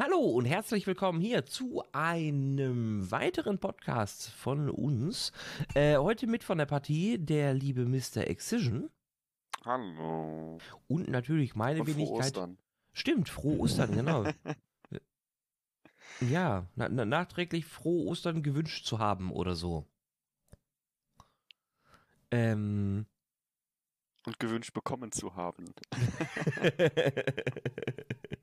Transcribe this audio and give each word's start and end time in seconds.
Hallo 0.00 0.20
und 0.20 0.44
herzlich 0.44 0.86
willkommen 0.86 1.20
hier 1.20 1.44
zu 1.44 1.82
einem 1.90 3.10
weiteren 3.10 3.58
Podcast 3.58 4.30
von 4.30 4.70
uns. 4.70 5.32
Äh, 5.74 5.96
heute 5.96 6.28
mit 6.28 6.44
von 6.44 6.56
der 6.56 6.66
Partie 6.66 7.18
der 7.18 7.52
liebe 7.52 7.84
Mr. 7.84 8.18
Excision. 8.28 8.90
Hallo. 9.64 10.58
Und 10.86 11.08
natürlich 11.08 11.56
meine 11.56 11.80
Und 11.80 11.86
frohe 11.86 11.96
Wenigkeit. 11.96 12.26
Ostern. 12.26 12.58
Stimmt, 12.92 13.28
frohe 13.28 13.58
Ostern, 13.58 13.90
genau. 13.90 14.24
ja, 16.20 16.68
na, 16.76 16.88
na, 16.88 17.04
nachträglich 17.04 17.66
frohe 17.66 18.06
Ostern 18.06 18.44
gewünscht 18.44 18.86
zu 18.86 19.00
haben 19.00 19.32
oder 19.32 19.56
so. 19.56 19.84
Ähm. 22.30 23.06
Und 24.24 24.38
gewünscht 24.38 24.74
bekommen 24.74 25.10
zu 25.10 25.34
haben. 25.34 25.64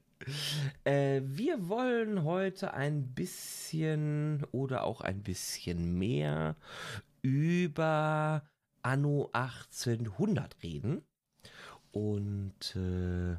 äh, 0.84 1.22
wir 1.24 1.68
wollen 1.70 2.24
heute 2.24 2.74
ein 2.74 3.14
bisschen 3.14 4.44
oder 4.52 4.84
auch 4.84 5.02
ein 5.02 5.24
bisschen 5.24 5.98
mehr 5.98 6.56
über 7.22 8.44
Anno 8.82 9.30
1800 9.34 10.62
reden 10.64 11.04
und 11.92 12.76
äh, 12.76 13.38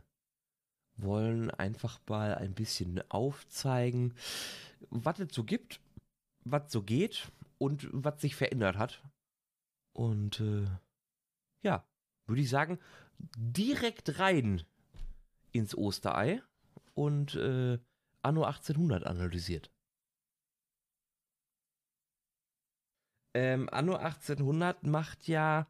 wollen 0.96 1.50
einfach 1.50 2.00
mal 2.08 2.34
ein 2.34 2.54
bisschen 2.54 3.02
aufzeigen, 3.10 4.14
was 4.90 5.20
es 5.20 5.34
so 5.34 5.44
gibt, 5.44 5.80
was 6.44 6.72
so 6.72 6.82
geht 6.82 7.30
und 7.58 7.88
was 7.92 8.20
sich 8.20 8.34
verändert 8.34 8.76
hat. 8.76 9.02
Und 9.92 10.40
äh, 10.40 10.66
ja, 11.62 11.86
würde 12.26 12.42
ich 12.42 12.50
sagen, 12.50 12.78
direkt 13.18 14.18
rein 14.18 14.62
ins 15.52 15.76
Osterei 15.76 16.42
und 16.96 17.34
äh, 17.36 17.78
Anno 18.22 18.44
1800 18.44 19.04
analysiert. 19.04 19.70
Ähm, 23.34 23.68
Anno 23.70 23.96
1800 23.96 24.84
macht 24.84 25.28
ja 25.28 25.68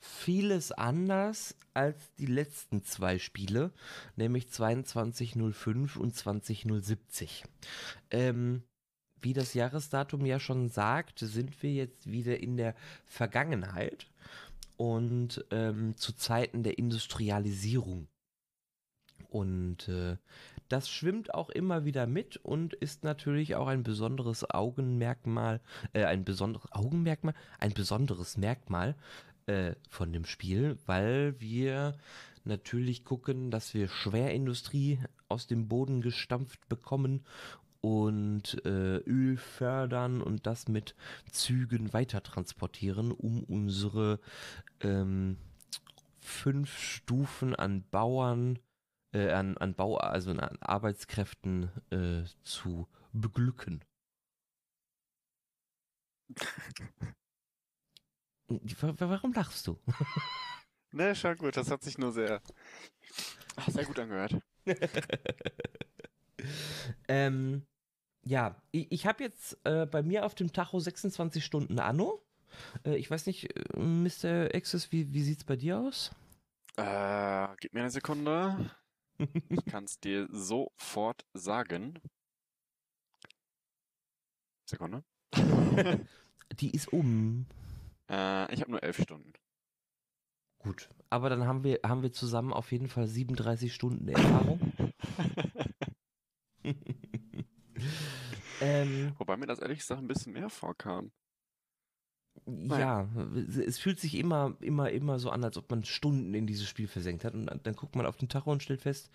vieles 0.00 0.72
anders 0.72 1.56
als 1.74 2.14
die 2.14 2.26
letzten 2.26 2.82
zwei 2.82 3.18
Spiele, 3.18 3.72
nämlich 4.16 4.48
2205 4.50 5.96
und 5.96 6.14
20070. 6.14 7.44
Ähm, 8.10 8.62
wie 9.20 9.32
das 9.32 9.54
Jahresdatum 9.54 10.24
ja 10.24 10.40
schon 10.40 10.68
sagt, 10.68 11.18
sind 11.18 11.62
wir 11.62 11.72
jetzt 11.72 12.10
wieder 12.10 12.38
in 12.40 12.56
der 12.56 12.74
Vergangenheit 13.06 14.10
und 14.76 15.44
ähm, 15.50 15.96
zu 15.96 16.12
Zeiten 16.12 16.62
der 16.62 16.78
Industrialisierung. 16.78 18.08
Und 19.28 19.88
äh, 19.88 20.16
das 20.68 20.88
schwimmt 20.88 21.34
auch 21.34 21.50
immer 21.50 21.84
wieder 21.84 22.06
mit 22.06 22.36
und 22.38 22.74
ist 22.74 23.04
natürlich 23.04 23.54
auch 23.54 23.66
ein 23.66 23.82
besonderes 23.82 24.48
Augenmerkmal, 24.48 25.60
äh, 25.92 26.04
ein 26.04 26.24
besonderes 26.24 26.72
Augenmerkmal, 26.72 27.34
ein 27.58 27.72
besonderes 27.72 28.36
Merkmal 28.36 28.94
äh, 29.46 29.74
von 29.88 30.12
dem 30.12 30.24
Spiel, 30.24 30.78
weil 30.86 31.38
wir 31.38 31.94
natürlich 32.44 33.04
gucken, 33.04 33.50
dass 33.50 33.74
wir 33.74 33.88
Schwerindustrie 33.88 34.98
aus 35.28 35.46
dem 35.46 35.68
Boden 35.68 36.00
gestampft 36.00 36.68
bekommen 36.68 37.24
und 37.80 38.64
äh, 38.64 38.96
Öl 38.96 39.36
fördern 39.36 40.22
und 40.22 40.46
das 40.46 40.68
mit 40.68 40.94
Zügen 41.30 41.92
weiter 41.92 42.22
transportieren, 42.22 43.12
um 43.12 43.44
unsere 43.44 44.20
ähm, 44.80 45.36
fünf 46.20 46.78
Stufen 46.78 47.54
an 47.54 47.84
Bauern, 47.90 48.58
äh, 49.14 49.30
an, 49.32 49.56
an 49.56 49.74
Bau, 49.74 49.96
also 49.96 50.30
an 50.32 50.40
Arbeitskräften 50.60 51.70
äh, 51.90 52.24
zu 52.42 52.86
beglücken. 53.12 53.82
Wa- 58.48 58.94
wa- 59.00 59.08
Warum 59.10 59.32
lachst 59.32 59.66
du? 59.66 59.78
Ne, 60.92 61.12
schon 61.16 61.36
gut. 61.36 61.56
Das 61.56 61.72
hat 61.72 61.82
sich 61.82 61.98
nur 61.98 62.12
sehr, 62.12 62.40
sehr 63.66 63.84
gut 63.84 63.98
angehört. 63.98 64.36
ähm, 67.08 67.66
ja, 68.24 68.62
ich, 68.70 68.92
ich 68.92 69.06
habe 69.06 69.24
jetzt 69.24 69.58
äh, 69.64 69.86
bei 69.86 70.04
mir 70.04 70.24
auf 70.24 70.36
dem 70.36 70.52
Tacho 70.52 70.78
26 70.78 71.44
Stunden 71.44 71.80
Anno. 71.80 72.22
Äh, 72.86 72.94
ich 72.96 73.10
weiß 73.10 73.26
nicht, 73.26 73.56
äh, 73.56 73.76
Mr. 73.76 74.54
Access, 74.54 74.92
wie, 74.92 75.12
wie 75.12 75.22
sieht's 75.24 75.42
bei 75.42 75.56
dir 75.56 75.80
aus? 75.80 76.12
Äh, 76.76 77.48
gib 77.58 77.74
mir 77.74 77.80
eine 77.80 77.90
Sekunde. 77.90 78.70
Ich 79.18 79.64
kann 79.66 79.84
es 79.84 80.00
dir 80.00 80.28
sofort 80.30 81.24
sagen. 81.34 82.00
Sekunde. 84.66 85.04
Die 86.58 86.70
ist 86.70 86.92
um. 86.92 87.46
Äh, 88.08 88.52
ich 88.52 88.60
habe 88.60 88.70
nur 88.70 88.82
elf 88.82 89.00
Stunden. 89.00 89.32
Gut, 90.58 90.88
aber 91.10 91.28
dann 91.28 91.46
haben 91.46 91.62
wir, 91.62 91.80
haben 91.84 92.02
wir 92.02 92.12
zusammen 92.12 92.52
auf 92.52 92.72
jeden 92.72 92.88
Fall 92.88 93.06
37 93.06 93.74
Stunden 93.74 94.08
Erfahrung. 94.08 94.60
ähm, 98.60 99.12
Wobei 99.18 99.36
mir 99.36 99.46
das 99.46 99.58
ehrlich 99.58 99.80
gesagt 99.80 100.00
ein 100.00 100.08
bisschen 100.08 100.32
mehr 100.32 100.48
vorkam. 100.48 101.12
Ja, 102.46 103.08
es 103.66 103.78
fühlt 103.78 103.98
sich 103.98 104.16
immer, 104.16 104.56
immer, 104.60 104.90
immer 104.90 105.18
so 105.18 105.30
an, 105.30 105.44
als 105.44 105.56
ob 105.56 105.70
man 105.70 105.84
Stunden 105.84 106.34
in 106.34 106.46
dieses 106.46 106.68
Spiel 106.68 106.88
versenkt 106.88 107.24
hat. 107.24 107.34
Und 107.34 107.46
dann, 107.46 107.76
guckt 107.76 107.96
man 107.96 108.06
auf 108.06 108.16
den 108.16 108.28
Tacho 108.28 108.52
und 108.52 108.62
stellt 108.62 108.82
fest, 108.82 109.10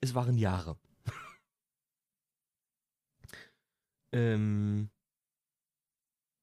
es 0.00 0.14
waren 0.14 0.36
Jahre. 0.36 0.76
ähm, 4.12 4.90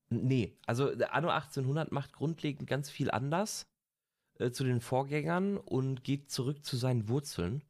nee, 0.09 0.57
also 0.65 0.91
Anno 1.09 1.29
1800 1.29 1.91
macht 1.91 2.13
grundlegend 2.13 2.67
ganz 2.67 2.89
viel 2.89 3.11
anders 3.11 3.67
äh, 4.39 4.51
zu 4.51 4.63
den 4.63 4.81
Vorgängern 4.81 5.57
und 5.57 6.03
geht 6.03 6.31
zurück 6.31 6.65
zu 6.65 6.75
seinen 6.75 7.07
Wurzeln. 7.07 7.63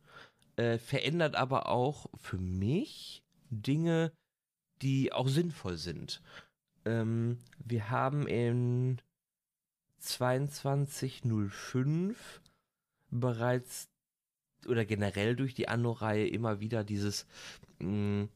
Äh, 0.56 0.78
verändert 0.78 1.36
aber 1.36 1.68
auch 1.68 2.08
für 2.18 2.38
mich 2.38 3.24
Dinge, 3.50 4.14
die 4.82 5.12
auch 5.12 5.28
sinnvoll 5.28 5.78
sind. 5.78 6.22
Ähm, 6.86 7.38
wir 7.64 7.90
haben 7.90 8.28
in 8.28 9.02
2205 10.00 12.42
bereits 13.10 13.88
oder 14.68 14.86
generell 14.86 15.36
durch 15.36 15.54
die 15.54 15.68
Anno-Reihe 15.68 16.28
immer 16.28 16.60
wieder 16.60 16.84
dieses 16.84 17.26
mh, 17.80 18.28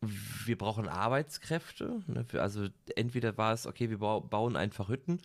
wir 0.00 0.58
brauchen 0.58 0.88
Arbeitskräfte. 0.88 2.02
Ne? 2.06 2.26
Also 2.34 2.68
entweder 2.94 3.36
war 3.36 3.52
es, 3.52 3.66
okay, 3.66 3.90
wir 3.90 3.98
bau 3.98 4.20
bauen 4.20 4.56
einfach 4.56 4.88
Hütten 4.88 5.20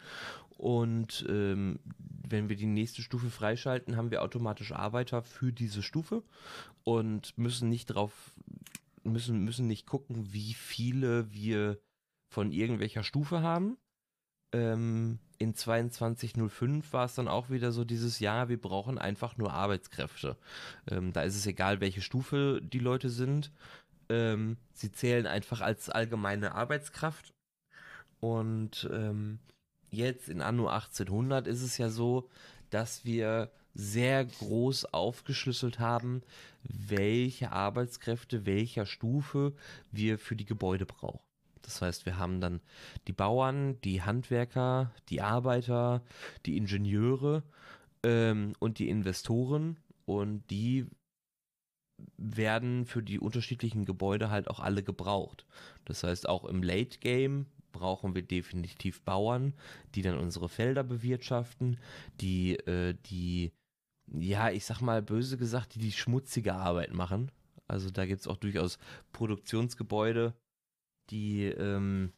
und 0.57 1.25
ähm, 1.27 1.79
wenn 2.27 2.49
wir 2.49 2.55
die 2.55 2.65
nächste 2.65 3.01
Stufe 3.01 3.29
freischalten, 3.29 3.97
haben 3.97 4.11
wir 4.11 4.21
automatisch 4.21 4.71
Arbeiter 4.71 5.21
für 5.21 5.51
diese 5.51 5.83
Stufe 5.83 6.23
und 6.83 7.37
müssen 7.37 7.67
nicht 7.67 7.87
drauf, 7.87 8.31
müssen, 9.03 9.43
müssen 9.43 9.67
nicht 9.67 9.85
gucken, 9.85 10.33
wie 10.33 10.53
viele 10.53 11.31
wir 11.31 11.79
von 12.29 12.51
irgendwelcher 12.51 13.03
Stufe 13.03 13.41
haben. 13.41 13.77
Ähm, 14.53 15.19
in 15.37 15.55
2205 15.55 16.93
war 16.93 17.05
es 17.05 17.15
dann 17.15 17.27
auch 17.27 17.49
wieder 17.49 17.71
so 17.71 17.83
dieses 17.83 18.19
Jahr, 18.19 18.49
wir 18.49 18.61
brauchen 18.61 18.97
einfach 18.97 19.37
nur 19.37 19.53
Arbeitskräfte. 19.53 20.37
Ähm, 20.89 21.13
da 21.13 21.23
ist 21.23 21.35
es 21.35 21.45
egal, 21.45 21.81
welche 21.81 22.01
Stufe 22.01 22.61
die 22.61 22.79
Leute 22.79 23.09
sind. 23.09 23.51
Ähm, 24.09 24.57
sie 24.73 24.91
zählen 24.91 25.25
einfach 25.25 25.61
als 25.61 25.89
allgemeine 25.89 26.53
Arbeitskraft. 26.53 27.33
Und 28.19 28.87
ähm, 28.91 29.39
jetzt 29.89 30.29
in 30.29 30.41
Anno 30.41 30.67
1800 30.67 31.47
ist 31.47 31.61
es 31.61 31.77
ja 31.77 31.89
so, 31.89 32.29
dass 32.69 33.03
wir 33.03 33.51
sehr 33.73 34.25
groß 34.25 34.93
aufgeschlüsselt 34.93 35.79
haben, 35.79 36.21
welche 36.63 37.51
Arbeitskräfte 37.51 38.45
welcher 38.45 38.85
Stufe 38.85 39.53
wir 39.91 40.19
für 40.19 40.35
die 40.35 40.45
Gebäude 40.45 40.85
brauchen. 40.85 41.19
Das 41.61 41.81
heißt, 41.81 42.05
wir 42.05 42.17
haben 42.17 42.41
dann 42.41 42.59
die 43.07 43.13
Bauern, 43.13 43.79
die 43.81 44.01
Handwerker, 44.01 44.91
die 45.09 45.21
Arbeiter, 45.21 46.03
die 46.45 46.57
Ingenieure 46.57 47.43
ähm, 48.03 48.53
und 48.59 48.79
die 48.79 48.89
Investoren 48.89 49.77
und 50.05 50.49
die 50.49 50.87
werden 52.17 52.85
für 52.85 53.03
die 53.03 53.19
unterschiedlichen 53.19 53.85
Gebäude 53.85 54.31
halt 54.31 54.49
auch 54.49 54.59
alle 54.59 54.83
gebraucht. 54.83 55.45
Das 55.85 56.03
heißt, 56.03 56.27
auch 56.27 56.45
im 56.45 56.63
Late 56.63 56.99
Game 56.99 57.45
brauchen 57.71 58.15
wir 58.15 58.23
definitiv 58.23 59.01
Bauern, 59.03 59.53
die 59.95 60.01
dann 60.01 60.17
unsere 60.17 60.49
Felder 60.49 60.83
bewirtschaften, 60.83 61.79
die 62.19 62.55
äh, 62.55 62.95
die 63.05 63.51
ja, 64.13 64.49
ich 64.49 64.65
sag 64.65 64.81
mal 64.81 65.01
böse 65.01 65.37
gesagt, 65.37 65.75
die 65.75 65.79
die 65.79 65.91
schmutzige 65.91 66.53
Arbeit 66.53 66.93
machen. 66.93 67.31
Also 67.67 67.89
da 67.89 68.05
gibt's 68.05 68.27
auch 68.27 68.37
durchaus 68.37 68.77
Produktionsgebäude, 69.13 70.33
die 71.09 71.45
ähm, 71.45 72.11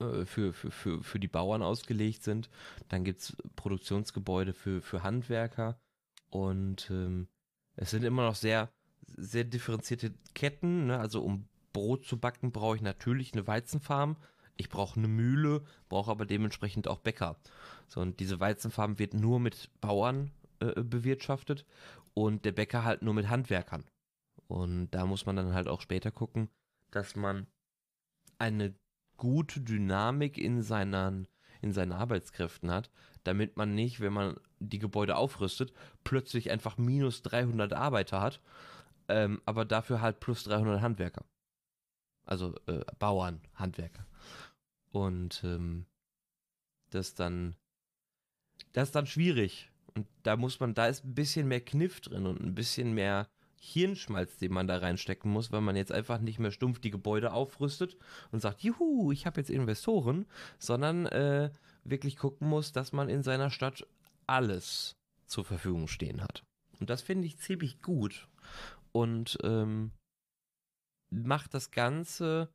äh, 0.00 0.24
für, 0.24 0.52
für, 0.52 0.70
für, 0.70 1.02
für 1.02 1.18
die 1.18 1.28
Bauern 1.28 1.62
ausgelegt 1.62 2.22
sind. 2.22 2.50
Dann 2.88 3.04
gibt's 3.04 3.36
Produktionsgebäude 3.56 4.52
für, 4.52 4.82
für 4.82 5.02
Handwerker 5.02 5.80
und 6.30 6.90
ähm, 6.90 7.28
es 7.76 7.90
sind 7.90 8.04
immer 8.04 8.24
noch 8.24 8.34
sehr, 8.34 8.70
sehr 9.16 9.44
differenzierte 9.44 10.12
Ketten. 10.34 10.86
Ne? 10.86 10.98
Also 10.98 11.22
um 11.22 11.48
Brot 11.72 12.04
zu 12.04 12.18
backen, 12.18 12.52
brauche 12.52 12.76
ich 12.76 12.82
natürlich 12.82 13.32
eine 13.32 13.46
Weizenfarm. 13.46 14.16
Ich 14.56 14.68
brauche 14.68 14.98
eine 14.98 15.08
Mühle, 15.08 15.64
brauche 15.88 16.10
aber 16.10 16.26
dementsprechend 16.26 16.86
auch 16.86 16.98
Bäcker. 16.98 17.36
So, 17.88 18.00
und 18.00 18.20
diese 18.20 18.40
Weizenfarm 18.40 18.98
wird 18.98 19.14
nur 19.14 19.40
mit 19.40 19.70
Bauern 19.80 20.30
äh, 20.70 20.82
bewirtschaftet 20.82 21.66
und 22.14 22.44
der 22.44 22.52
Bäcker 22.52 22.84
halt 22.84 23.02
nur 23.02 23.14
mit 23.14 23.28
Handwerkern. 23.28 23.84
Und 24.48 24.90
da 24.90 25.06
muss 25.06 25.26
man 25.26 25.36
dann 25.36 25.54
halt 25.54 25.68
auch 25.68 25.80
später 25.80 26.10
gucken, 26.10 26.50
dass 26.90 27.16
man 27.16 27.46
eine 28.38 28.74
gute 29.16 29.60
Dynamik 29.60 30.36
in 30.36 30.62
seinen, 30.62 31.28
in 31.60 31.72
seinen 31.72 31.92
Arbeitskräften 31.92 32.70
hat, 32.70 32.90
damit 33.24 33.56
man 33.56 33.74
nicht, 33.74 34.00
wenn 34.00 34.12
man 34.12 34.36
die 34.58 34.78
Gebäude 34.78 35.16
aufrüstet, 35.16 35.72
plötzlich 36.04 36.50
einfach 36.50 36.76
minus 36.76 37.22
300 37.22 37.72
Arbeiter 37.72 38.20
hat, 38.20 38.40
ähm, 39.08 39.40
aber 39.46 39.64
dafür 39.64 40.00
halt 40.00 40.20
plus 40.20 40.44
300 40.44 40.80
Handwerker. 40.80 41.24
Also 42.24 42.54
äh, 42.66 42.84
Bauern, 42.98 43.40
Handwerker. 43.54 44.06
Und 44.90 45.42
ähm, 45.44 45.86
das 46.90 47.14
dann, 47.14 47.56
das 48.72 48.88
ist 48.88 48.94
dann 48.94 49.06
schwierig. 49.06 49.71
Und 49.94 50.06
da 50.22 50.36
muss 50.36 50.60
man, 50.60 50.74
da 50.74 50.86
ist 50.86 51.04
ein 51.04 51.14
bisschen 51.14 51.48
mehr 51.48 51.60
Kniff 51.60 52.00
drin 52.00 52.26
und 52.26 52.40
ein 52.40 52.54
bisschen 52.54 52.94
mehr 52.94 53.28
Hirnschmalz, 53.60 54.38
den 54.38 54.52
man 54.52 54.66
da 54.66 54.78
reinstecken 54.78 55.30
muss, 55.30 55.52
weil 55.52 55.60
man 55.60 55.76
jetzt 55.76 55.92
einfach 55.92 56.18
nicht 56.18 56.38
mehr 56.38 56.50
stumpf 56.50 56.80
die 56.80 56.90
Gebäude 56.90 57.32
aufrüstet 57.32 57.96
und 58.32 58.40
sagt, 58.40 58.62
juhu, 58.62 59.12
ich 59.12 59.24
habe 59.24 59.40
jetzt 59.40 59.50
Investoren, 59.50 60.26
sondern 60.58 61.06
äh, 61.06 61.50
wirklich 61.84 62.16
gucken 62.16 62.48
muss, 62.48 62.72
dass 62.72 62.92
man 62.92 63.08
in 63.08 63.22
seiner 63.22 63.50
Stadt 63.50 63.86
alles 64.26 64.96
zur 65.26 65.44
Verfügung 65.44 65.86
stehen 65.86 66.22
hat. 66.22 66.42
Und 66.80 66.90
das 66.90 67.02
finde 67.02 67.26
ich 67.26 67.38
ziemlich 67.38 67.80
gut 67.82 68.28
und 68.90 69.38
ähm, 69.44 69.92
macht 71.10 71.54
das 71.54 71.70
Ganze 71.70 72.52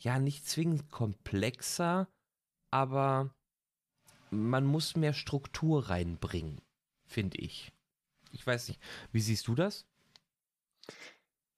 ja 0.00 0.18
nicht 0.18 0.46
zwingend 0.46 0.90
komplexer, 0.90 2.08
aber 2.70 3.30
man 4.30 4.64
muss 4.64 4.96
mehr 4.96 5.14
Struktur 5.14 5.88
reinbringen, 5.88 6.60
finde 7.12 7.38
ich. 7.38 7.72
Ich 8.32 8.46
weiß 8.46 8.68
nicht, 8.68 8.80
wie 9.12 9.20
siehst 9.20 9.46
du 9.46 9.54
das? 9.54 9.86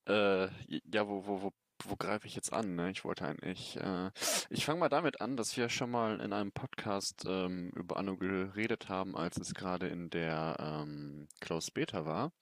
Äh, 0.07 0.49
ja, 0.69 1.09
wo, 1.09 1.27
wo, 1.27 1.43
wo, 1.43 1.53
wo 1.85 1.97
greife 1.97 2.27
ich 2.27 2.35
jetzt 2.35 2.53
an? 2.53 2.75
Ne? 2.75 2.91
Ich 2.91 3.05
wollte 3.05 3.27
eigentlich. 3.27 3.77
Äh, 3.77 4.11
ich 4.51 4.65
fange 4.65 4.81
mal 4.81 4.89
damit 4.89 5.21
an, 5.21 5.37
dass 5.37 5.57
wir 5.57 5.69
schon 5.69 5.91
mal 5.91 6.21
in 6.21 6.33
einem 6.33 6.53
Podcast 6.53 7.25
ähm, 7.27 7.71
über 7.71 7.97
Anno 7.97 8.17
geredet 8.17 8.89
haben, 8.89 9.17
als 9.17 9.39
es 9.39 9.55
gerade 9.55 9.89
in 9.89 10.11
der 10.11 10.57
ähm, 10.59 11.29
Close 11.41 11.71
Beta 11.73 12.05
war. 12.05 12.33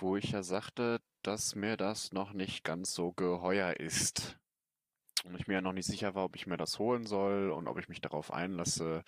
Wo 0.00 0.16
ich 0.16 0.30
ja 0.30 0.42
sagte, 0.42 1.00
dass 1.22 1.54
mir 1.54 1.76
das 1.76 2.12
noch 2.12 2.32
nicht 2.32 2.64
ganz 2.64 2.94
so 2.94 3.12
geheuer 3.12 3.74
ist. 3.78 4.38
Und 5.24 5.38
ich 5.38 5.46
mir 5.46 5.54
ja 5.54 5.60
noch 5.60 5.72
nicht 5.72 5.86
sicher 5.86 6.14
war, 6.14 6.24
ob 6.24 6.36
ich 6.36 6.46
mir 6.46 6.56
das 6.56 6.78
holen 6.78 7.06
soll 7.06 7.50
und 7.50 7.68
ob 7.68 7.78
ich 7.78 7.88
mich 7.88 8.00
darauf 8.00 8.32
einlasse. 8.32 9.04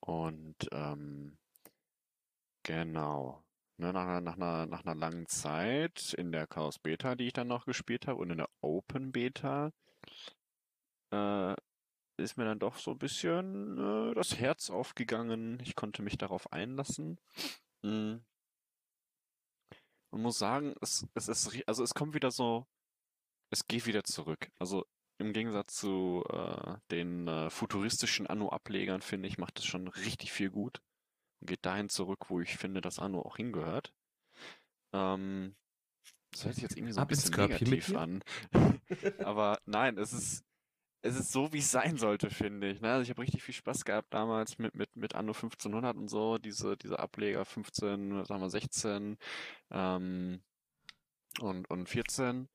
Und 0.00 0.56
ähm, 0.72 1.36
genau. 2.66 3.42
Ne, 3.78 3.92
nach, 3.92 4.06
einer, 4.06 4.20
nach, 4.22 4.36
einer, 4.36 4.66
nach 4.66 4.84
einer 4.84 4.94
langen 4.94 5.26
Zeit 5.26 6.14
in 6.14 6.32
der 6.32 6.46
Chaos 6.46 6.78
Beta, 6.78 7.14
die 7.14 7.26
ich 7.26 7.32
dann 7.34 7.48
noch 7.48 7.66
gespielt 7.66 8.06
habe, 8.06 8.20
und 8.20 8.30
in 8.30 8.38
der 8.38 8.48
Open 8.62 9.12
Beta, 9.12 9.70
äh, 11.12 11.54
ist 12.18 12.38
mir 12.38 12.46
dann 12.46 12.58
doch 12.58 12.78
so 12.78 12.92
ein 12.92 12.98
bisschen 12.98 13.78
äh, 13.78 14.14
das 14.14 14.38
Herz 14.38 14.70
aufgegangen. 14.70 15.60
Ich 15.62 15.76
konnte 15.76 16.02
mich 16.02 16.16
darauf 16.16 16.52
einlassen. 16.52 17.20
Mhm. 17.82 18.24
Und 20.10 20.22
muss 20.22 20.38
sagen, 20.38 20.74
es, 20.80 21.06
es 21.14 21.28
ist, 21.28 21.68
also 21.68 21.82
es 21.82 21.94
kommt 21.94 22.14
wieder 22.14 22.30
so, 22.30 22.66
es 23.50 23.66
geht 23.66 23.86
wieder 23.86 24.04
zurück. 24.04 24.50
Also 24.58 24.86
im 25.18 25.34
Gegensatz 25.34 25.76
zu 25.76 26.24
äh, 26.30 26.78
den 26.90 27.28
äh, 27.28 27.50
futuristischen 27.50 28.26
Anno-Ablegern, 28.26 29.02
finde 29.02 29.28
ich, 29.28 29.36
macht 29.36 29.58
es 29.58 29.66
schon 29.66 29.88
richtig 29.88 30.32
viel 30.32 30.50
gut 30.50 30.80
geht 31.42 31.64
dahin 31.64 31.88
zurück, 31.88 32.30
wo 32.30 32.40
ich 32.40 32.56
finde, 32.56 32.80
dass 32.80 32.98
Anno 32.98 33.20
auch 33.20 33.36
hingehört. 33.36 33.92
Ähm, 34.92 35.54
das 36.32 36.44
hört 36.44 36.54
sich 36.54 36.62
jetzt 36.62 36.76
irgendwie 36.76 36.92
so 36.92 37.00
ein 37.00 37.02
Ab 37.02 37.08
bisschen 37.08 37.34
negativ 37.34 37.94
an. 37.96 38.22
Aber 39.24 39.58
nein, 39.64 39.98
es 39.98 40.12
ist, 40.12 40.44
es 41.02 41.16
ist 41.16 41.32
so, 41.32 41.52
wie 41.52 41.58
es 41.58 41.70
sein 41.70 41.96
sollte, 41.96 42.30
finde 42.30 42.70
ich. 42.70 42.80
Ne? 42.80 42.92
Also 42.92 43.02
ich 43.02 43.10
habe 43.10 43.22
richtig 43.22 43.42
viel 43.42 43.54
Spaß 43.54 43.84
gehabt 43.84 44.12
damals 44.12 44.58
mit, 44.58 44.74
mit, 44.74 44.94
mit 44.96 45.14
Anno 45.14 45.32
1500 45.32 45.96
und 45.96 46.08
so, 46.08 46.38
diese, 46.38 46.76
diese 46.76 46.98
Ableger 46.98 47.44
15, 47.44 48.24
sagen 48.24 48.40
wir 48.40 48.50
16 48.50 49.18
ähm, 49.70 50.42
und, 51.40 51.70
und 51.70 51.88
14. 51.88 52.48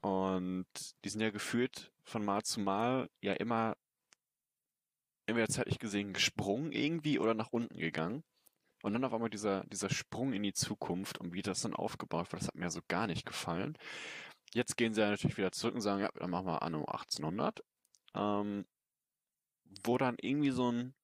Und 0.00 0.66
die 1.04 1.08
sind 1.08 1.20
ja 1.20 1.30
gefühlt 1.30 1.92
von 2.04 2.24
Mal 2.24 2.42
zu 2.42 2.60
Mal 2.60 3.08
ja 3.20 3.34
immer 3.34 3.76
entweder 5.26 5.48
zeitlich 5.48 5.78
gesehen 5.78 6.12
gesprungen 6.12 6.72
irgendwie 6.72 7.18
oder 7.18 7.34
nach 7.34 7.52
unten 7.52 7.76
gegangen. 7.76 8.22
Und 8.82 8.94
dann 8.94 9.04
auf 9.04 9.14
einmal 9.14 9.30
dieser, 9.30 9.64
dieser 9.64 9.90
Sprung 9.90 10.32
in 10.32 10.42
die 10.42 10.52
Zukunft 10.52 11.18
und 11.18 11.32
wie 11.32 11.42
das 11.42 11.62
dann 11.62 11.74
aufgebaut 11.74 12.32
wird, 12.32 12.42
das 12.42 12.48
hat 12.48 12.56
mir 12.56 12.70
so 12.70 12.80
gar 12.88 13.06
nicht 13.06 13.24
gefallen. 13.24 13.78
Jetzt 14.54 14.76
gehen 14.76 14.92
sie 14.92 15.00
ja 15.00 15.10
natürlich 15.10 15.36
wieder 15.36 15.52
zurück 15.52 15.76
und 15.76 15.80
sagen, 15.80 16.02
ja, 16.02 16.10
dann 16.14 16.30
machen 16.30 16.46
wir 16.46 16.62
Anno 16.62 16.84
1800. 16.84 17.62
Ähm, 18.14 18.66
wo 19.84 19.98
dann 19.98 20.16
irgendwie 20.20 20.50
so 20.50 20.70
ein, 20.70 20.94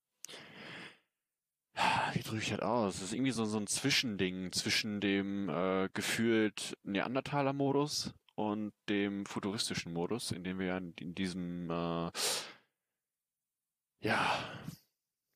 wie 2.12 2.23
drücke 2.23 2.43
ich 2.43 2.50
das 2.50 2.61
aus? 2.61 2.94
Das 2.94 3.05
ist 3.05 3.12
irgendwie 3.12 3.31
so, 3.31 3.44
so 3.44 3.59
ein 3.59 3.67
Zwischending 3.67 4.53
zwischen 4.53 5.00
dem 5.00 5.49
äh, 5.49 5.88
gefühlt 5.94 6.76
Neandertaler-Modus 6.82 8.12
und 8.35 8.73
dem 8.88 9.25
futuristischen 9.26 9.93
Modus, 9.93 10.32
in 10.32 10.44
dem 10.44 10.59
wir 10.59 10.67
ja 10.67 10.79
in, 10.79 10.93
in 10.99 11.14
diesem, 11.14 11.71
äh, 11.71 12.11
ja, 14.00 14.39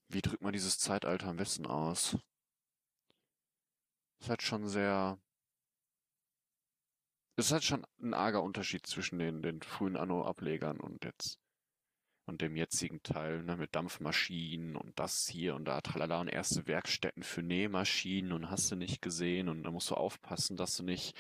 wie 0.09 0.23
drückt 0.23 0.43
man 0.43 0.53
dieses 0.53 0.79
Zeitalter 0.79 1.29
am 1.29 1.37
besten 1.37 1.67
aus? 1.67 2.17
Es 4.21 4.29
hat 4.29 4.43
schon 4.43 4.69
sehr, 4.69 5.19
es 7.37 7.51
hat 7.51 7.65
schon 7.65 7.85
ein 8.01 8.15
arger 8.15 8.43
Unterschied 8.43 8.87
zwischen 8.87 9.19
den, 9.19 9.43
den 9.43 9.63
frühen 9.63 9.97
Anno-Ablegern 9.97 10.79
und 10.79 11.05
jetzt 11.05 11.39
und 12.25 12.41
dem 12.41 12.57
jetzigen 12.57 13.03
Teil, 13.03 13.43
ne, 13.43 13.57
mit 13.57 13.75
Dampfmaschinen 13.75 14.77
und 14.77 14.99
das 14.99 15.27
hier 15.27 15.55
und 15.57 15.65
da, 15.65 15.81
tralala, 15.81 16.21
und 16.21 16.29
erste 16.29 16.67
Werkstätten 16.67 17.23
für 17.23 17.43
Nähmaschinen 17.43 18.33
und 18.33 18.51
hast 18.51 18.71
du 18.71 18.77
nicht 18.77 19.03
gesehen 19.03 19.49
und 19.49 19.65
da 19.65 19.71
musst 19.71 19.91
du 19.91 19.95
aufpassen, 19.95 20.57
dass 20.57 20.77
du 20.77 20.85
nicht 20.85 21.17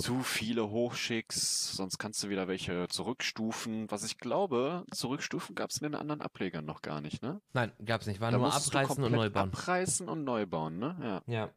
zu 0.00 0.22
viele 0.22 0.70
hochschickst, 0.70 1.72
sonst 1.74 1.98
kannst 1.98 2.22
du 2.22 2.28
wieder 2.28 2.48
welche 2.48 2.88
zurückstufen. 2.88 3.90
Was 3.90 4.04
ich 4.04 4.18
glaube, 4.18 4.84
zurückstufen 4.90 5.54
gab 5.54 5.70
es 5.70 5.78
in 5.78 5.84
den 5.84 5.94
anderen 5.94 6.20
Ablegern 6.20 6.64
noch 6.64 6.82
gar 6.82 7.00
nicht, 7.00 7.22
ne? 7.22 7.40
Nein, 7.52 7.72
gab's 7.84 8.06
nicht. 8.06 8.20
War 8.20 8.30
Da 8.30 8.38
nur 8.38 8.52
abreißen 8.52 9.04
und 9.04 9.12
neu 9.12 9.30
bauen. 9.30 9.48
Abreißen 9.50 10.08
und 10.08 10.24
neu 10.24 10.46
bauen, 10.46 10.78
ne? 10.78 11.22
Ja. 11.26 11.34
Ja. 11.34 11.50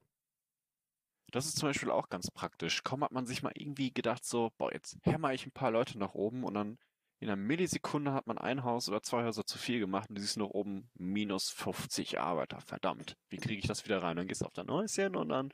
Das 1.31 1.47
ist 1.47 1.57
zum 1.57 1.69
Beispiel 1.69 1.89
auch 1.89 2.09
ganz 2.09 2.29
praktisch. 2.29 2.83
Kaum 2.83 3.03
hat 3.03 3.11
man 3.11 3.25
sich 3.25 3.41
mal 3.41 3.53
irgendwie 3.55 3.91
gedacht, 3.91 4.23
so, 4.23 4.51
boah, 4.57 4.71
jetzt 4.71 4.97
hämmer 5.01 5.33
ich 5.33 5.47
ein 5.47 5.51
paar 5.51 5.71
Leute 5.71 5.97
nach 5.97 6.13
oben 6.13 6.43
und 6.43 6.53
dann 6.53 6.77
in 7.23 7.29
einer 7.29 7.41
Millisekunde 7.41 8.13
hat 8.13 8.27
man 8.27 8.37
ein 8.37 8.63
Haus 8.63 8.89
oder 8.89 9.01
zwei 9.01 9.23
Häuser 9.23 9.45
zu 9.45 9.57
viel 9.57 9.79
gemacht 9.79 10.09
und 10.09 10.15
du 10.15 10.21
siehst 10.21 10.35
noch 10.35 10.49
oben 10.49 10.89
minus 10.95 11.49
50 11.49 12.19
Arbeiter. 12.19 12.59
Verdammt, 12.59 13.15
wie 13.29 13.37
kriege 13.37 13.59
ich 13.59 13.67
das 13.67 13.85
wieder 13.85 14.03
rein? 14.03 14.17
Dann 14.17 14.27
gehst 14.27 14.41
du 14.41 14.45
auf 14.45 14.53
dein 14.53 14.69
Häuschen 14.69 15.15
und 15.15 15.29
dann 15.29 15.53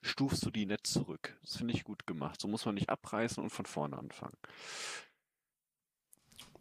stufst 0.00 0.44
du 0.46 0.50
die 0.50 0.64
nett 0.64 0.86
zurück. 0.86 1.36
Das 1.42 1.58
finde 1.58 1.74
ich 1.74 1.84
gut 1.84 2.06
gemacht. 2.06 2.40
So 2.40 2.48
muss 2.48 2.64
man 2.64 2.76
nicht 2.76 2.88
abreißen 2.88 3.42
und 3.42 3.50
von 3.50 3.66
vorne 3.66 3.98
anfangen. 3.98 4.36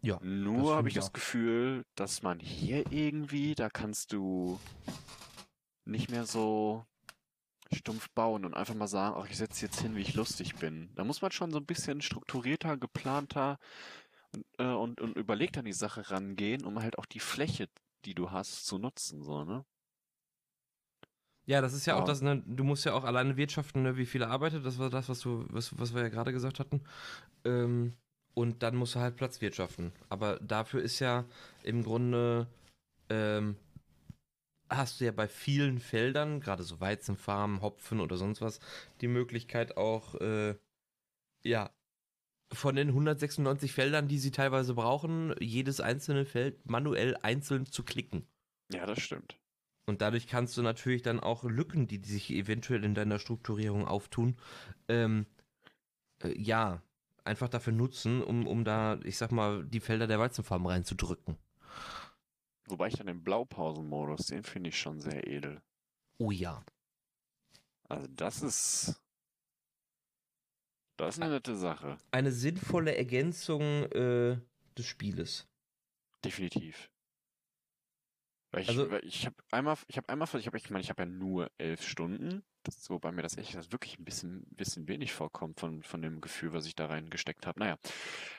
Ja. 0.01 0.20
Nur 0.22 0.75
habe 0.75 0.89
ich 0.89 0.96
ich 0.96 1.01
das. 1.01 1.13
Gefühl, 1.13 1.86
dass 1.96 2.22
man 2.22 2.39
hier 2.39 2.91
irgendwie, 2.91 3.55
da 3.55 3.70
kannst 3.70 4.12
du 4.12 4.60
nicht 5.86 6.12
mehr 6.12 6.25
so 6.25 6.86
stumpf 7.74 8.10
bauen 8.10 8.43
und 8.43 8.53
einfach 8.53 8.75
mal 8.75 8.88
sagen, 8.88 9.15
ach, 9.17 9.29
ich 9.29 9.38
setze 9.38 9.65
jetzt 9.65 9.79
hin, 9.79 9.96
wie 9.96 10.01
ich 10.01 10.13
lustig 10.13 10.55
bin. 10.55 10.89
Da 10.96 11.05
muss 11.05 11.22
man 11.22 11.31
schon 11.31 11.51
so 11.51 11.58
ein 11.58 11.65
bisschen 11.65 12.01
strukturierter, 12.01 12.75
geplanter 12.75 13.60
und, 14.34 14.46
äh, 14.60 14.64
und, 14.74 15.02
und 15.02 15.18
überlegt 15.18 15.58
an 15.58 15.66
die 15.66 15.74
Sache 15.74 16.10
rangehen, 16.12 16.66
um 16.66 16.82
halt 16.82 16.98
auch 16.98 17.06
die 17.06 17.20
Fläche, 17.20 17.70
die 18.06 18.16
du 18.16 18.32
hast, 18.32 18.66
zu 18.66 18.78
nutzen, 18.78 19.24
so, 19.24 19.44
ne? 19.46 19.66
Ja, 21.46 21.60
das 21.62 21.74
ist 21.74 21.86
ja 21.86 21.96
auch 21.96 22.04
Ja. 22.04 22.06
das, 22.06 22.22
ne, 22.22 22.42
du 22.46 22.64
musst 22.64 22.86
ja 22.86 22.94
auch 22.94 23.04
alleine 23.04 23.36
wirtschaften, 23.36 23.82
ne, 23.84 23.98
wie 23.98 24.06
viele 24.06 24.28
arbeitet, 24.28 24.66
das 24.66 24.78
war 24.78 24.90
das, 24.90 25.10
was 25.10 25.20
du, 25.22 25.46
was, 25.50 25.78
was 25.80 25.94
wir 25.94 26.02
ja 26.04 26.10
gerade 26.10 26.32
gesagt 26.32 26.60
hatten. 26.60 26.82
Ähm, 27.46 27.96
und 28.36 28.64
dann 28.64 28.76
musst 28.76 28.96
du 28.96 29.00
halt 29.00 29.18
Platz 29.18 29.42
wirtschaften. 29.42 29.94
Aber 30.10 30.40
dafür 30.40 30.82
ist 30.82 31.00
ja 31.00 31.26
im 31.64 31.84
Grunde, 31.84 32.48
ähm, 33.10 33.58
hast 34.70 35.02
du 35.02 35.06
ja 35.06 35.12
bei 35.12 35.28
vielen 35.28 35.80
Feldern, 35.80 36.40
gerade 36.40 36.64
so 36.64 36.80
Weizenfarmen, 36.80 37.62
Hopfen 37.62 38.00
oder 38.00 38.18
sonst 38.18 38.42
was, 38.42 38.60
die 39.02 39.08
Möglichkeit 39.08 39.78
auch, 39.78 40.16
äh, 40.16 40.56
ja, 41.44 41.72
von 42.51 42.75
den 42.75 42.89
196 42.89 43.72
Feldern, 43.72 44.08
die 44.08 44.20
sie 44.20 44.31
teilweise 44.31 44.74
brauchen, 44.74 45.34
jedes 45.39 45.79
einzelne 45.79 46.25
Feld 46.25 46.65
manuell 46.70 47.17
einzeln 47.22 47.65
zu 47.65 47.84
klicken. 47.84 48.27
Ja, 48.72 48.86
das 48.86 49.01
stimmt. 49.01 49.38
Und 49.86 50.01
dadurch 50.01 50.27
kannst 50.27 50.58
du 50.58 50.62
natürlich 50.62 51.01
dann 51.01 51.20
auch 51.20 51.43
Lücken, 51.43 51.88
die, 51.88 52.01
sich 52.03 52.29
eventuell 52.31 52.84
in 52.84 52.93
deiner 52.93 53.20
Strukturierung 53.20 53.88
auftun, 53.88 54.38
ähm, 54.88 55.25
äh, 56.24 56.39
ja, 56.39 56.81
einfach 57.24 57.50
dafür 57.50 57.74
nutzen, 57.74 58.24
um, 58.24 58.48
um 58.48 58.63
da, 58.63 59.00
ich 59.03 59.17
sag 59.17 59.31
mal, 59.31 59.65
die 59.65 59.79
Felder 59.79 60.08
der 60.08 60.20
Weizenfarm 60.20 60.65
reinzudrücken. 60.65 61.38
Wobei 62.67 62.88
ich 62.88 62.96
dann 62.96 63.08
den 63.08 63.24
Blaupausenmodus, 63.24 64.27
den 64.27 64.43
finde 64.43 64.70
ich 64.70 64.79
schon 64.79 65.01
sehr 65.01 65.27
edel. 65.27 65.62
Oh 66.17 66.31
ja. 66.31 66.63
Also 67.89 68.08
das 68.15 68.41
ist. 68.41 69.00
Das 71.05 71.17
ist 71.17 71.22
eine 71.22 71.34
nette 71.34 71.55
Sache. 71.55 71.98
Eine 72.12 72.31
sinnvolle 72.31 72.96
Ergänzung 72.96 73.62
äh, 73.91 74.38
des 74.77 74.86
Spieles. 74.86 75.48
Definitiv. 76.24 76.89
Weil 78.51 78.63
ich, 78.63 78.70
Also- 78.70 78.91
weil 78.91 79.05
ich 79.05 79.25
habe 79.25 79.36
einmal, 79.51 79.77
ich 79.88 79.98
habe 79.98 80.10
einmal, 80.10 80.27
ich 80.38 80.46
habe, 80.48 80.58
ich 80.58 80.70
meine, 80.70 80.81
ich 80.84 80.89
habe 80.89 81.03
ja 81.03 81.10
nur 81.10 81.50
elf 81.58 81.88
Stunden, 81.88 82.43
das, 82.63 82.89
wobei 82.89 83.12
mir 83.12 83.22
das 83.24 83.38
echt 83.38 83.55
das 83.55 83.72
wirklich 83.72 83.98
ein 83.98 84.05
bisschen, 84.05 84.46
bisschen 84.51 84.88
wenig 84.88 85.13
vorkommt 85.13 85.60
von, 85.60 85.81
von 85.84 86.01
dem 86.01 86.22
Gefühl, 86.22 86.53
was 86.53 86.65
ich 86.65 86.75
da 86.75 86.86
reingesteckt 86.88 87.48
habe. 87.48 87.60
Naja, 87.60 87.77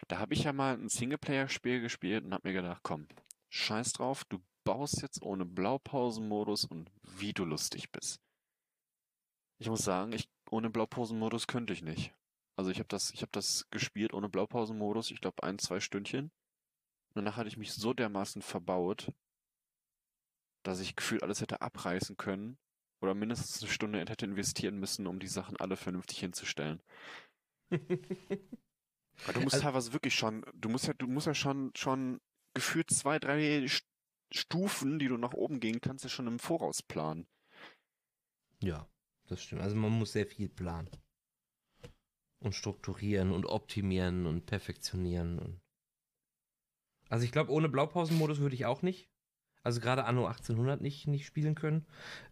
da 0.09 0.19
habe 0.19 0.35
ich 0.35 0.45
ja 0.45 0.53
mal 0.53 0.75
ein 0.75 0.89
Singleplayer-Spiel 0.89 1.81
gespielt 1.81 2.25
und 2.25 2.33
habe 2.35 2.49
mir 2.49 2.55
gedacht, 2.55 2.83
komm, 2.85 3.09
scheiß 3.49 3.95
drauf, 3.95 4.25
du 4.27 4.39
baust 4.65 5.03
jetzt 5.03 5.23
ohne 5.23 5.45
Blaupausenmodus 5.45 6.67
und 6.67 6.91
wie 7.03 7.33
du 7.33 7.45
lustig 7.45 7.91
bist. 7.91 8.21
Ich 9.59 9.69
muss 9.69 9.83
sagen, 9.83 10.13
ich 10.13 10.29
ohne 10.51 10.71
Blaupausenmodus 10.71 11.47
könnte 11.47 11.73
ich 11.73 11.83
nicht. 11.83 12.13
Also 12.63 12.71
ich 12.71 12.79
habe 12.79 12.89
das, 12.89 13.11
ich 13.11 13.23
habe 13.23 13.33
das 13.33 13.67
gespielt 13.73 14.15
ohne 14.15 14.29
Blaupausenmodus, 14.29 15.11
ich 15.11 15.21
glaube 15.21 15.43
ein, 15.43 15.59
zwei 15.59 15.81
Stündchen. 15.81 16.27
Und 16.27 17.17
danach 17.17 17.35
hatte 17.37 17.49
ich 17.49 17.57
mich 17.57 17.73
so 17.73 17.93
dermaßen 17.93 18.41
verbaut, 18.41 19.11
dass 20.63 20.79
ich 20.79 20.95
gefühlt 20.95 21.25
alles 21.25 21.41
hätte 21.41 21.61
abreißen 21.61 22.17
können 22.17 22.57
oder 23.01 23.15
mindestens 23.15 23.61
eine 23.61 23.69
Stunde 23.73 23.99
hätte 23.99 24.27
investieren 24.27 24.79
müssen, 24.79 25.09
um 25.09 25.19
die 25.19 25.27
Sachen 25.27 25.57
alle 25.57 25.77
vernünftig 25.77 26.21
hinzustellen. 26.21 26.81
Du 29.35 29.41
musst 29.41 29.55
Also- 29.55 29.65
teilweise 29.65 29.93
wirklich 29.93 30.15
schon, 30.15 30.45
du 30.55 30.69
musst 30.69 30.87
ja, 30.87 30.95
du 30.95 31.07
musst 31.09 31.27
ja 31.27 31.35
schon, 31.35 31.73
schon 31.77 32.21
gefühlt 32.55 32.91
zwei, 32.91 33.19
drei 33.19 33.59
St- 33.65 33.83
Stufen, 34.33 34.99
die 35.01 35.09
du 35.09 35.17
nach 35.17 35.35
oben 35.35 35.59
gehen 35.61 35.81
kannst, 35.81 36.05
ja 36.05 36.11
schon 36.11 36.27
im 36.29 36.39
Voraus 36.39 36.83
planen. 36.83 37.27
Ja, 38.63 38.89
das 39.27 39.43
stimmt. 39.43 39.63
Also 39.63 39.75
man 39.77 39.91
muss 39.93 40.13
sehr 40.13 40.27
viel 40.27 40.49
planen. 40.49 40.89
Und 42.43 42.55
strukturieren 42.55 43.31
und 43.31 43.47
optimieren 43.47 44.27
und 44.27 44.47
perfektionieren. 44.47 45.39
Und 45.39 45.61
also 47.09 47.25
ich 47.25 47.33
glaube, 47.33 47.53
ohne 47.53 47.69
Blaupausenmodus 47.69 48.41
würde 48.41 48.55
ich 48.55 48.67
auch 48.67 48.83
nicht. 48.83 49.09
Also 49.63 49.81
gerade 49.81 50.05
Anno 50.05 50.27
1800 50.27 50.81
nicht, 50.81 51.07
nicht 51.07 51.25
spielen 51.25 51.55
können. 51.55 51.87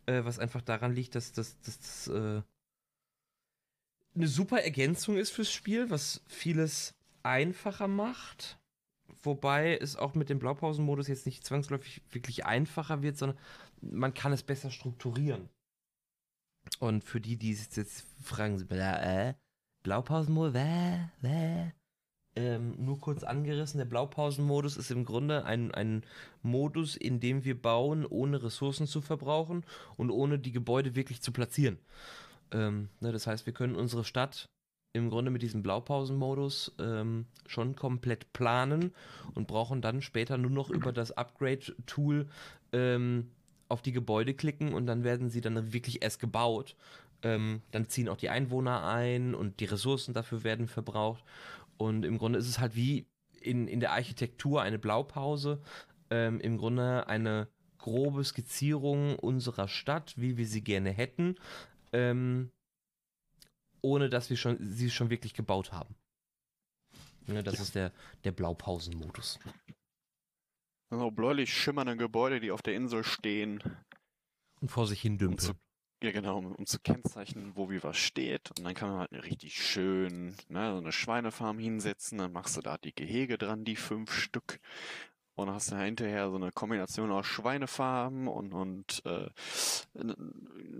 Äh, 0.06 0.24
was 0.24 0.38
einfach 0.38 0.62
daran 0.62 0.94
liegt, 0.94 1.14
dass 1.14 1.32
das, 1.32 1.60
dass 1.60 1.78
das 1.78 2.08
äh, 2.08 2.42
eine 4.14 4.26
super 4.26 4.62
Ergänzung 4.62 5.16
ist 5.16 5.30
fürs 5.30 5.52
Spiel, 5.52 5.90
was 5.90 6.22
vieles 6.26 6.94
einfacher 7.22 7.88
macht. 7.88 8.58
Wobei 9.22 9.76
es 9.76 9.96
auch 9.96 10.14
mit 10.14 10.28
dem 10.28 10.38
Blaupausenmodus 10.38 11.08
jetzt 11.08 11.26
nicht 11.26 11.44
zwangsläufig 11.44 12.02
wirklich 12.10 12.46
einfacher 12.46 13.02
wird, 13.02 13.16
sondern 13.16 13.38
man 13.80 14.14
kann 14.14 14.32
es 14.32 14.42
besser 14.42 14.70
strukturieren. 14.70 15.48
Und 16.78 17.04
für 17.04 17.20
die, 17.20 17.36
die 17.36 17.54
sich 17.54 17.76
jetzt 17.76 18.06
fragen, 18.22 18.60
äh, 18.70 19.34
Blaupausenmodus, 19.82 20.54
äh, 20.54 20.98
äh, 21.22 21.70
ähm, 22.36 22.74
nur 22.78 22.98
kurz 23.00 23.24
angerissen, 23.24 23.78
der 23.78 23.86
Blaupausenmodus 23.86 24.76
ist 24.76 24.90
im 24.90 25.04
Grunde 25.04 25.44
ein, 25.44 25.72
ein 25.72 26.04
Modus, 26.42 26.96
in 26.96 27.20
dem 27.20 27.44
wir 27.44 27.60
bauen, 27.60 28.06
ohne 28.06 28.42
Ressourcen 28.42 28.86
zu 28.86 29.00
verbrauchen 29.00 29.64
und 29.96 30.10
ohne 30.10 30.38
die 30.38 30.52
Gebäude 30.52 30.94
wirklich 30.94 31.22
zu 31.22 31.32
platzieren. 31.32 31.78
Ähm, 32.52 32.88
ne, 33.00 33.12
das 33.12 33.26
heißt, 33.26 33.46
wir 33.46 33.52
können 33.52 33.74
unsere 33.74 34.04
Stadt 34.04 34.46
im 34.92 35.08
Grunde 35.08 35.30
mit 35.30 35.42
diesem 35.42 35.62
Blaupausenmodus 35.62 36.74
ähm, 36.78 37.26
schon 37.46 37.76
komplett 37.76 38.32
planen 38.32 38.92
und 39.34 39.46
brauchen 39.46 39.82
dann 39.82 40.02
später 40.02 40.36
nur 40.36 40.50
noch 40.50 40.70
über 40.70 40.92
das 40.92 41.12
Upgrade-Tool 41.12 42.26
ähm, 42.72 43.30
auf 43.68 43.82
die 43.82 43.92
Gebäude 43.92 44.34
klicken 44.34 44.74
und 44.74 44.86
dann 44.86 45.04
werden 45.04 45.30
sie 45.30 45.40
dann 45.40 45.72
wirklich 45.72 46.02
erst 46.02 46.18
gebaut. 46.18 46.76
Ähm, 47.22 47.62
dann 47.70 47.88
ziehen 47.88 48.08
auch 48.08 48.16
die 48.16 48.30
Einwohner 48.30 48.84
ein 48.84 49.34
und 49.34 49.60
die 49.60 49.66
Ressourcen 49.66 50.14
dafür 50.14 50.42
werden 50.44 50.68
verbraucht. 50.68 51.22
Und 51.76 52.04
im 52.04 52.18
Grunde 52.18 52.38
ist 52.38 52.48
es 52.48 52.58
halt 52.58 52.74
wie 52.76 53.06
in, 53.40 53.68
in 53.68 53.80
der 53.80 53.92
Architektur 53.92 54.62
eine 54.62 54.78
Blaupause, 54.78 55.62
ähm, 56.10 56.40
im 56.40 56.58
Grunde 56.58 57.06
eine 57.08 57.48
grobe 57.78 58.24
Skizzierung 58.24 59.18
unserer 59.18 59.68
Stadt, 59.68 60.14
wie 60.16 60.36
wir 60.36 60.46
sie 60.46 60.62
gerne 60.62 60.90
hätten, 60.90 61.36
ähm, 61.92 62.50
ohne 63.82 64.10
dass 64.10 64.28
wir 64.28 64.36
schon, 64.36 64.58
sie 64.60 64.90
schon 64.90 65.08
wirklich 65.10 65.32
gebaut 65.32 65.72
haben. 65.72 65.94
Ne, 67.26 67.42
das 67.42 67.54
Ja. 67.54 67.62
ist 67.62 67.74
der, 67.74 67.92
der 68.24 68.32
Blaupausenmodus. 68.32 69.38
So 70.90 71.10
bläulich 71.10 71.52
schimmernde 71.54 71.96
Gebäude, 71.96 72.40
die 72.40 72.50
auf 72.50 72.62
der 72.62 72.74
Insel 72.74 73.04
stehen. 73.04 73.62
Und 74.60 74.70
vor 74.70 74.86
sich 74.86 75.00
hin 75.00 75.16
dümpeln. 75.18 75.56
Ja 76.02 76.12
genau, 76.12 76.38
um, 76.38 76.54
um 76.54 76.66
zu 76.66 76.78
kennzeichnen, 76.80 77.52
wo 77.54 77.70
wie 77.70 77.82
was 77.82 77.96
steht. 77.96 78.50
Und 78.56 78.64
dann 78.64 78.74
kann 78.74 78.90
man 78.90 78.98
halt 79.00 79.24
richtig 79.24 79.62
schön 79.64 80.34
ne, 80.48 80.72
so 80.72 80.78
eine 80.78 80.92
Schweinefarm 80.92 81.58
hinsetzen, 81.58 82.18
dann 82.18 82.32
machst 82.32 82.56
du 82.56 82.60
da 82.62 82.78
die 82.78 82.94
Gehege 82.94 83.38
dran, 83.38 83.64
die 83.64 83.76
fünf 83.76 84.12
Stück. 84.12 84.60
Und 85.34 85.46
dann 85.46 85.54
hast 85.54 85.70
du 85.70 85.76
hinterher 85.76 86.28
so 86.30 86.36
eine 86.36 86.52
Kombination 86.52 87.10
aus 87.10 87.26
Schweinefarben 87.26 88.28
und, 88.28 88.52
und 88.52 89.02
äh, 89.06 89.28
eine 89.98 90.14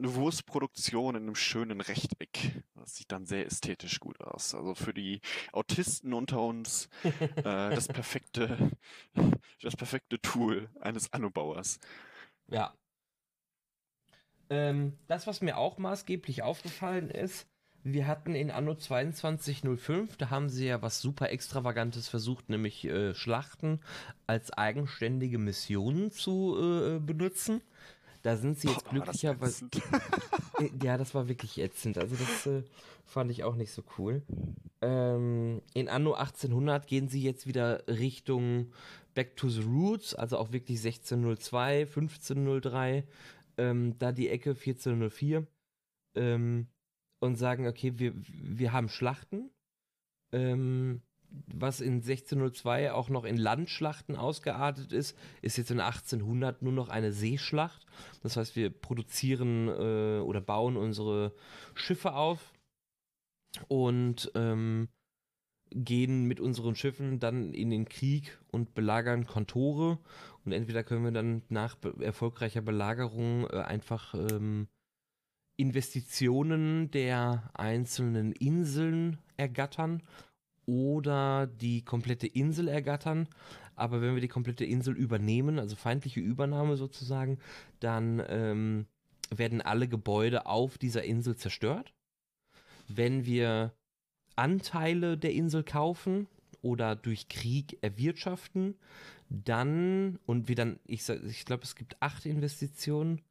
eine 0.00 0.14
Wurstproduktion 0.14 1.14
in 1.14 1.22
einem 1.22 1.34
schönen 1.34 1.80
Rechteck. 1.80 2.62
Das 2.74 2.96
sieht 2.96 3.12
dann 3.12 3.26
sehr 3.26 3.46
ästhetisch 3.46 4.00
gut 4.00 4.20
aus. 4.20 4.54
Also 4.54 4.74
für 4.74 4.94
die 4.94 5.20
Autisten 5.52 6.14
unter 6.14 6.40
uns 6.40 6.88
äh, 7.36 7.42
das 7.42 7.88
perfekte, 7.88 8.70
das 9.62 9.76
perfekte 9.76 10.20
Tool 10.20 10.68
eines 10.80 11.12
Annobauers. 11.12 11.78
Ja. 12.48 12.74
Ähm, 14.50 14.94
das, 15.06 15.26
was 15.26 15.40
mir 15.40 15.56
auch 15.56 15.78
maßgeblich 15.78 16.42
aufgefallen 16.42 17.10
ist, 17.10 17.46
wir 17.82 18.06
hatten 18.06 18.34
in 18.34 18.50
Anno 18.50 18.74
2205, 18.74 20.16
da 20.18 20.28
haben 20.28 20.50
sie 20.50 20.66
ja 20.66 20.82
was 20.82 21.00
super 21.00 21.30
Extravagantes 21.30 22.08
versucht, 22.08 22.50
nämlich 22.50 22.84
äh, 22.84 23.14
Schlachten 23.14 23.80
als 24.26 24.52
eigenständige 24.52 25.38
Missionen 25.38 26.10
zu 26.10 26.56
äh, 26.60 26.98
benutzen. 26.98 27.62
Da 28.22 28.36
sind 28.36 28.58
sie 28.58 28.68
jetzt 28.68 28.84
Boah, 28.84 28.90
glücklicherweise. 28.90 29.68
Äh, 30.58 30.70
Ja, 30.82 30.98
das 30.98 31.14
war 31.14 31.28
wirklich 31.28 31.58
ätzend. 31.58 31.96
Also 31.96 32.16
das 32.16 32.46
äh, 32.46 32.62
fand 33.06 33.30
ich 33.30 33.44
auch 33.44 33.54
nicht 33.54 33.72
so 33.72 33.82
cool. 33.96 34.22
Ähm, 34.82 35.62
in 35.72 35.88
Anno 35.88 36.12
1800 36.12 36.86
gehen 36.86 37.08
sie 37.08 37.22
jetzt 37.22 37.46
wieder 37.46 37.82
Richtung 37.88 38.72
Back 39.14 39.36
to 39.36 39.48
the 39.48 39.62
Roots, 39.62 40.14
also 40.14 40.36
auch 40.36 40.52
wirklich 40.52 40.84
1602, 40.84 41.80
1503, 41.80 43.04
ähm, 43.60 43.98
da 43.98 44.12
die 44.12 44.28
Ecke 44.28 44.50
1404 44.50 45.46
ähm, 46.16 46.68
und 47.20 47.36
sagen, 47.36 47.66
okay, 47.68 47.98
wir, 47.98 48.14
wir 48.16 48.72
haben 48.72 48.88
Schlachten, 48.88 49.50
ähm, 50.32 51.02
was 51.46 51.80
in 51.80 51.96
1602 51.96 52.92
auch 52.92 53.08
noch 53.08 53.24
in 53.24 53.36
Landschlachten 53.36 54.16
ausgeartet 54.16 54.92
ist, 54.92 55.16
ist 55.42 55.58
jetzt 55.58 55.70
in 55.70 55.80
1800 55.80 56.62
nur 56.62 56.72
noch 56.72 56.88
eine 56.88 57.12
Seeschlacht. 57.12 57.86
Das 58.22 58.36
heißt, 58.36 58.56
wir 58.56 58.70
produzieren 58.70 59.68
äh, 59.68 60.20
oder 60.20 60.40
bauen 60.40 60.76
unsere 60.76 61.34
Schiffe 61.74 62.14
auf 62.14 62.52
und 63.68 64.32
ähm, 64.34 64.88
gehen 65.70 66.24
mit 66.24 66.40
unseren 66.40 66.74
Schiffen 66.74 67.20
dann 67.20 67.52
in 67.52 67.70
den 67.70 67.88
Krieg 67.88 68.38
und 68.50 68.74
belagern 68.74 69.26
Kontore. 69.26 69.98
Und 70.44 70.52
entweder 70.52 70.82
können 70.82 71.04
wir 71.04 71.12
dann 71.12 71.42
nach 71.48 71.76
be 71.76 71.94
erfolgreicher 72.04 72.62
Belagerung 72.62 73.46
äh, 73.50 73.58
einfach 73.58 74.14
ähm, 74.14 74.68
Investitionen 75.56 76.90
der 76.90 77.50
einzelnen 77.54 78.32
Inseln 78.32 79.18
ergattern 79.36 80.02
oder 80.66 81.46
die 81.46 81.84
komplette 81.84 82.26
Insel 82.26 82.68
ergattern. 82.68 83.28
Aber 83.76 84.00
wenn 84.00 84.14
wir 84.14 84.20
die 84.20 84.28
komplette 84.28 84.64
Insel 84.64 84.96
übernehmen, 84.96 85.58
also 85.58 85.76
feindliche 85.76 86.20
Übernahme 86.20 86.76
sozusagen, 86.76 87.38
dann 87.80 88.22
ähm, 88.28 88.86
werden 89.34 89.60
alle 89.60 89.88
Gebäude 89.88 90.46
auf 90.46 90.78
dieser 90.78 91.04
Insel 91.04 91.36
zerstört. 91.36 91.92
Wenn 92.88 93.24
wir 93.24 93.74
Anteile 94.36 95.16
der 95.18 95.32
Insel 95.32 95.62
kaufen 95.62 96.26
oder 96.62 96.96
durch 96.96 97.28
Krieg 97.28 97.78
erwirtschaften, 97.82 98.76
dann, 99.30 100.18
und 100.26 100.48
wir 100.48 100.56
dann, 100.56 100.80
ich, 100.84 101.08
ich 101.08 101.44
glaube, 101.44 101.62
es 101.62 101.76
gibt 101.76 102.02
acht 102.02 102.26
Investitionen. 102.26 103.22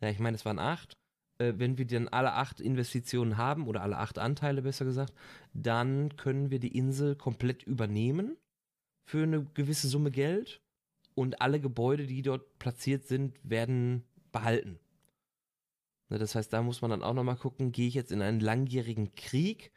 Ja, 0.00 0.08
ich 0.08 0.20
meine, 0.20 0.36
es 0.36 0.44
waren 0.44 0.60
acht. 0.60 0.96
Äh, 1.38 1.54
wenn 1.56 1.76
wir 1.76 1.86
dann 1.86 2.08
alle 2.08 2.32
acht 2.34 2.60
Investitionen 2.60 3.36
haben, 3.36 3.66
oder 3.66 3.82
alle 3.82 3.98
acht 3.98 4.18
Anteile 4.18 4.62
besser 4.62 4.84
gesagt, 4.84 5.12
dann 5.52 6.16
können 6.16 6.50
wir 6.50 6.60
die 6.60 6.76
Insel 6.76 7.16
komplett 7.16 7.64
übernehmen 7.64 8.36
für 9.04 9.24
eine 9.24 9.44
gewisse 9.54 9.88
Summe 9.88 10.12
Geld 10.12 10.62
und 11.14 11.42
alle 11.42 11.60
Gebäude, 11.60 12.06
die 12.06 12.22
dort 12.22 12.58
platziert 12.60 13.04
sind, 13.04 13.36
werden 13.42 14.04
behalten. 14.30 14.78
Ne, 16.08 16.18
das 16.18 16.36
heißt, 16.36 16.52
da 16.52 16.62
muss 16.62 16.82
man 16.82 16.90
dann 16.90 17.02
auch 17.02 17.14
nochmal 17.14 17.36
gucken, 17.36 17.72
gehe 17.72 17.88
ich 17.88 17.94
jetzt 17.94 18.12
in 18.12 18.22
einen 18.22 18.40
langjährigen 18.40 19.14
Krieg 19.16 19.72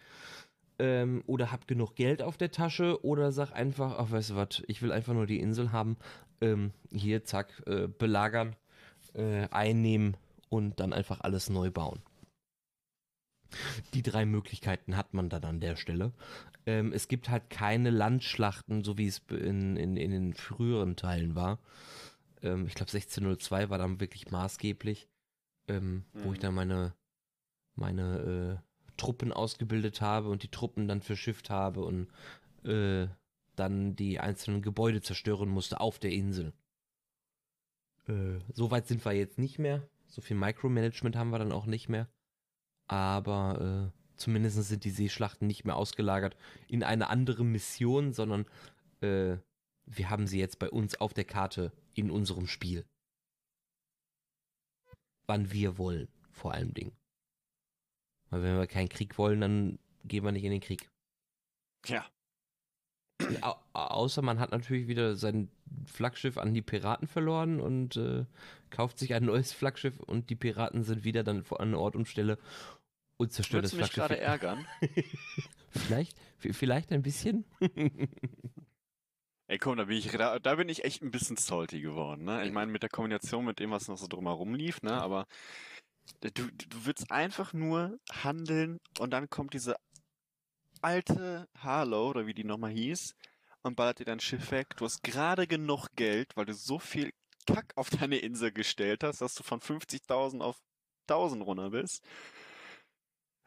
ähm, 0.80 1.24
oder 1.28 1.52
habe 1.52 1.66
genug 1.66 1.96
Geld 1.96 2.22
auf 2.22 2.38
der 2.38 2.52
Tasche 2.52 3.04
oder 3.04 3.32
sag 3.32 3.52
einfach, 3.52 3.98
ach 3.98 4.12
weißt 4.12 4.32
du 4.32 4.36
was, 4.36 4.64
ich 4.68 4.82
will 4.82 4.92
einfach 4.92 5.14
nur 5.14 5.26
die 5.26 5.40
Insel 5.40 5.72
haben, 5.72 5.98
ähm, 6.42 6.72
hier, 6.92 7.24
zack, 7.24 7.62
äh, 7.66 7.88
belagern, 7.88 8.56
äh, 9.14 9.48
einnehmen 9.50 10.18
und 10.50 10.80
dann 10.80 10.94
einfach 10.94 11.22
alles 11.22 11.50
neu 11.50 11.72
bauen. 11.72 12.02
Die 13.94 14.02
drei 14.02 14.26
Möglichkeiten 14.26 14.98
hat 14.98 15.14
man 15.14 15.30
dann 15.30 15.44
an 15.44 15.60
der 15.60 15.76
Stelle. 15.76 16.12
Ähm, 16.66 16.92
es 16.94 17.08
gibt 17.08 17.30
halt 17.30 17.50
keine 17.50 17.90
Landschlachten, 17.90 18.84
so 18.84 18.98
wie 18.98 19.08
es 19.08 19.22
in, 19.30 19.76
in, 19.76 19.98
in 19.98 20.12
den 20.12 20.34
früheren 20.34 20.96
Teilen 20.96 21.36
war. 21.36 21.60
Ähm, 22.42 22.66
ich 22.68 22.74
glaube 22.74 22.92
1602 22.92 23.70
war 23.70 23.78
dann 23.78 24.00
wirklich 24.00 24.32
maßgeblich, 24.32 25.08
ähm, 25.68 26.06
mhm. 26.14 26.24
wo 26.24 26.34
ich 26.34 26.40
mhm. 26.40 26.42
dann 26.42 26.56
meine, 26.56 26.94
meine 27.76 28.60
äh, 28.60 28.73
Truppen 28.98 29.32
ausgebildet 29.32 30.02
habe 30.02 30.30
und 30.30 30.44
die 30.44 30.50
Truppen 30.52 30.88
dann 30.88 31.02
verschifft 31.02 31.50
habe 31.50 31.84
und 31.84 32.08
äh, 32.66 33.08
dann 33.56 33.96
die 33.96 34.20
einzelnen 34.20 34.62
Gebäude 34.62 35.02
zerstören 35.02 35.50
musste 35.50 35.80
auf 35.80 36.00
der 36.00 36.12
Insel. 36.12 36.54
Äh, 38.08 38.40
so 38.54 38.72
weit 38.72 38.88
sind 38.88 39.04
wir 39.06 39.14
jetzt 39.14 39.38
nicht 39.38 39.60
mehr. 39.60 39.88
So 40.08 40.22
viel 40.22 40.38
Micromanagement 40.38 41.16
haben 41.16 41.30
wir 41.30 41.40
dann 41.40 41.52
auch 41.52 41.66
nicht 41.66 41.90
mehr. 41.90 42.08
Aber 42.88 43.92
äh, 43.92 44.00
zumindest 44.16 44.62
sind 44.64 44.84
die 44.84 44.90
Seeschlachten 44.90 45.48
nicht 45.48 45.66
mehr 45.66 45.76
ausgelagert 45.76 46.36
in 46.68 46.84
eine 46.84 47.10
andere 47.10 47.44
Mission, 47.44 48.14
sondern 48.14 48.46
äh, 49.02 49.38
wir 49.86 50.10
haben 50.10 50.28
sie 50.28 50.40
jetzt 50.40 50.60
bei 50.60 50.70
uns 50.70 51.00
auf 51.00 51.14
der 51.14 51.26
Karte 51.26 51.72
in 51.94 52.12
unserem 52.12 52.48
Spiel. 52.48 52.86
Wann 55.26 55.52
wir 55.52 55.78
wollen, 55.78 56.10
vor 56.32 56.54
allem 56.54 56.74
Dingen. 56.74 56.92
Weil 58.34 58.42
wenn 58.42 58.58
wir 58.58 58.66
keinen 58.66 58.90
Krieg 58.90 59.20
wollen, 59.20 59.42
dann 59.42 59.80
gehen 60.06 60.26
wir 60.26 60.32
nicht 60.32 60.44
in 60.44 60.50
den 60.50 60.60
Krieg. 60.60 60.90
Ja. 61.86 62.04
Au 63.42 63.56
außer 63.74 64.24
man 64.24 64.40
hat 64.40 64.52
natürlich 64.52 64.88
wieder 64.88 65.16
sein 65.16 65.50
Flaggschiff 65.86 66.40
an 66.40 66.54
die 66.54 66.64
Piraten 66.64 67.08
verloren 67.08 67.62
und 67.62 67.96
äh, 67.96 68.26
kauft 68.72 68.98
sich 68.98 69.14
ein 69.14 69.26
neues 69.26 69.54
Flaggschiff 69.54 70.00
und 70.00 70.32
die 70.32 70.36
Piraten 70.36 70.84
sind 70.84 71.04
wieder 71.04 71.24
dann 71.24 71.46
an 71.58 71.76
Ort 71.76 71.96
und 71.96 72.08
Stelle 72.08 72.40
und 73.18 73.32
zerstören 73.32 73.62
das 73.62 73.74
Flaggschiff. 73.74 74.10
mich 74.10 74.10
gerade 74.10 74.20
ärgern? 74.20 74.66
vielleicht, 75.70 76.18
vielleicht 76.40 76.92
ein 76.92 77.04
bisschen. 77.04 77.46
Ey, 79.48 79.60
komm, 79.60 79.78
da 79.78 79.86
bin 79.86 79.98
ich, 79.98 80.10
da, 80.10 80.40
da, 80.40 80.56
bin 80.56 80.70
ich 80.70 80.84
echt 80.84 81.04
ein 81.04 81.12
bisschen 81.12 81.38
salty 81.38 81.82
geworden, 81.82 82.24
ne? 82.24 82.46
Ich 82.46 82.52
meine, 82.52 82.72
mit 82.72 82.82
der 82.82 82.90
Kombination 82.90 83.46
mit 83.46 83.60
dem, 83.60 83.70
was 83.70 83.88
noch 83.88 83.98
so 83.98 84.08
drumherum 84.08 84.56
lief, 84.56 84.82
ne? 84.82 84.94
Aber 84.94 85.28
du, 86.22 86.32
du 86.32 86.86
willst 86.86 87.12
einfach 87.12 87.54
nur 87.54 88.00
handeln 88.12 88.80
und 89.00 89.12
dann 89.12 89.30
kommt 89.30 89.54
diese 89.54 89.76
alte 90.82 91.48
Harlow, 91.58 92.10
oder 92.10 92.28
wie 92.28 92.34
die 92.34 92.44
nochmal 92.44 92.72
hieß, 92.72 93.16
und 93.62 93.76
ballert 93.76 94.00
dir 94.00 94.06
dein 94.06 94.20
Schiff 94.20 94.52
weg. 94.52 94.76
Du 94.78 94.86
hast 94.86 95.04
gerade 95.04 95.48
genug 95.48 95.88
Geld, 95.96 96.36
weil 96.36 96.46
du 96.46 96.54
so 96.54 96.80
viel 96.80 97.14
Kack 97.48 97.74
auf 97.76 97.90
deine 97.90 98.18
Insel 98.18 98.52
gestellt 98.52 99.04
hast, 99.04 99.22
dass 99.22 99.36
du 99.36 99.44
von 99.44 99.60
50.000 99.60 100.42
auf 100.42 100.62
1000 101.08 101.46
runter 101.46 101.72
bist. 101.72 102.04